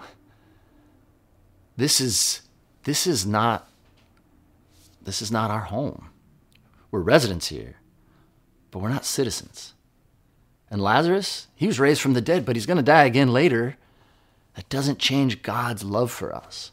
This 1.77 2.01
is 2.01 2.43
this 2.83 3.07
is 3.07 3.25
not 3.25 3.71
this 5.01 5.23
is 5.23 5.31
not 5.31 5.53
our 5.53 5.61
home. 5.61 6.09
We're 6.91 6.99
residents 6.99 7.47
here, 7.47 7.77
but 8.73 8.81
we're 8.81 8.89
not 8.89 9.05
citizens. 9.05 9.73
And 10.71 10.81
Lazarus, 10.81 11.49
he 11.57 11.67
was 11.67 11.81
raised 11.81 12.01
from 12.01 12.13
the 12.13 12.21
dead, 12.21 12.47
but 12.47 12.55
he's 12.55 12.67
going 12.67 12.77
to 12.77 12.83
die 12.83 13.05
again 13.05 13.33
later. 13.33 13.77
That 14.55 14.69
doesn't 14.69 14.99
change 14.99 15.43
God's 15.43 15.83
love 15.83 16.11
for 16.11 16.35
us. 16.35 16.71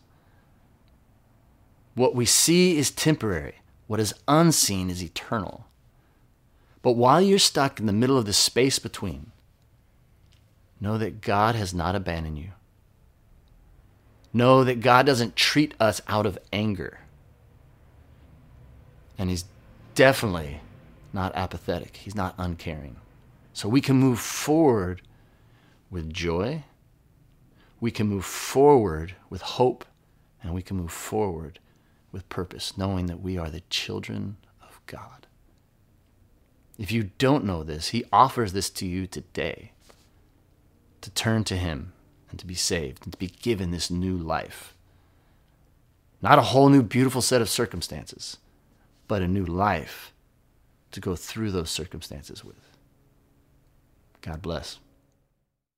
What 1.96 2.14
we 2.14 2.26
see 2.26 2.78
is 2.78 2.92
temporary, 2.92 3.56
what 3.88 4.00
is 4.00 4.14
unseen 4.28 4.92
is 4.92 5.04
eternal. 5.04 5.66
But 6.84 6.92
while 6.92 7.20
you're 7.20 7.40
stuck 7.40 7.80
in 7.80 7.88
the 7.88 7.94
middle 7.94 8.18
of 8.18 8.26
the 8.26 8.34
space 8.34 8.78
between, 8.78 9.32
know 10.80 10.98
that 11.00 11.22
God 11.22 11.56
has 11.56 11.74
not 11.74 11.96
abandoned 11.96 12.38
you. 12.38 12.52
Know 14.32 14.64
that 14.64 14.82
God 14.82 15.08
doesn't 15.08 15.36
treat 15.36 15.74
us 15.80 16.02
out 16.08 16.28
of 16.28 16.38
anger. 16.54 17.00
And 19.18 19.32
He's 19.32 19.46
definitely 19.96 20.62
not 21.14 21.36
apathetic, 21.36 21.98
He's 21.98 22.16
not 22.16 22.36
uncaring. 22.38 22.98
So 23.58 23.68
we 23.68 23.82
can 23.82 23.96
move 23.96 24.20
forward 24.20 25.02
with 25.90 26.14
joy, 26.14 26.66
we 27.80 27.90
can 27.90 28.06
move 28.06 28.24
forward 28.24 29.16
with 29.32 29.42
hope, 29.42 29.84
and 30.44 30.54
we 30.54 30.62
can 30.62 30.78
move 30.78 30.92
forward 30.92 31.58
with 32.12 32.30
purpose, 32.30 32.78
knowing 32.78 33.08
that 33.08 33.20
we 33.20 33.36
are 33.36 33.50
the 33.50 33.64
children 33.72 34.38
of 34.62 34.80
God. 34.86 35.26
If 36.78 36.92
you 36.92 37.10
don't 37.18 37.46
know 37.46 37.64
this, 37.64 37.88
He 37.88 38.06
offers 38.14 38.54
this 38.54 38.70
to 38.70 38.86
you 38.86 39.08
today 39.08 39.72
to 41.02 41.10
turn 41.10 41.44
to 41.46 41.56
Him 41.56 41.94
and 42.30 42.38
to 42.38 42.46
be 42.46 42.54
saved 42.54 43.06
and 43.06 43.14
to 43.14 43.18
be 43.18 43.26
given 43.42 43.72
this 43.72 43.90
new 43.90 44.16
life. 44.16 44.76
Not 46.22 46.38
a 46.38 46.44
whole 46.54 46.70
new 46.70 46.84
beautiful 46.84 47.24
set 47.24 47.42
of 47.42 47.50
circumstances, 47.50 48.38
but 49.08 49.24
a 49.24 49.28
new 49.28 49.46
life 49.46 50.14
to 50.92 51.00
go 51.00 51.16
through 51.16 51.50
those 51.50 51.72
circumstances 51.72 52.46
with. 52.46 52.67
God 54.28 54.42
bless. 54.42 54.80